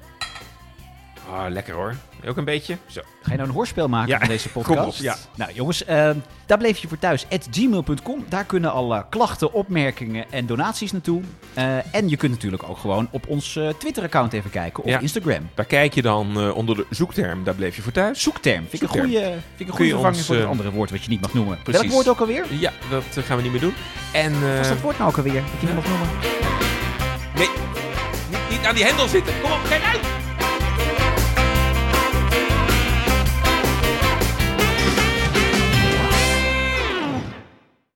[1.32, 1.94] Ah, lekker hoor.
[2.26, 2.76] Ook een beetje.
[2.86, 3.00] Zo.
[3.22, 4.98] Ga je nou een hoorspel maken Ja, van deze kom podcast?
[4.98, 5.16] op, ja.
[5.34, 7.26] Nou jongens, ehm, daar bleef je voor thuis.
[7.30, 8.24] At gmail.com.
[8.28, 11.20] Daar kunnen alle klachten, opmerkingen en donaties naartoe.
[11.54, 14.82] Eh, en je kunt natuurlijk ook gewoon op ons eh, Twitter-account even kijken.
[14.84, 14.98] Of Ja.
[14.98, 15.48] Instagram.
[15.54, 17.44] Daar kijk je dan eh, onder de zoekterm.
[17.44, 18.22] Daar bleef je voor thuis.
[18.22, 18.66] Zoekterm.
[18.68, 21.02] Vind ik een goede, vind ik een goede vervanging ons, voor het andere woord wat
[21.04, 21.58] je niet mag noemen.
[21.62, 21.80] precies.
[21.80, 22.44] Welk woord ook alweer?
[22.50, 23.74] Ja, dat gaan we niet meer doen.
[24.12, 25.42] En, Wat is dat woord nou ook alweer?
[25.42, 26.08] Dat je niet mag noemen?
[27.34, 27.48] Nee,
[28.30, 29.32] niet, niet aan die hendel zitten.
[29.42, 30.25] Kom op, kijk uit!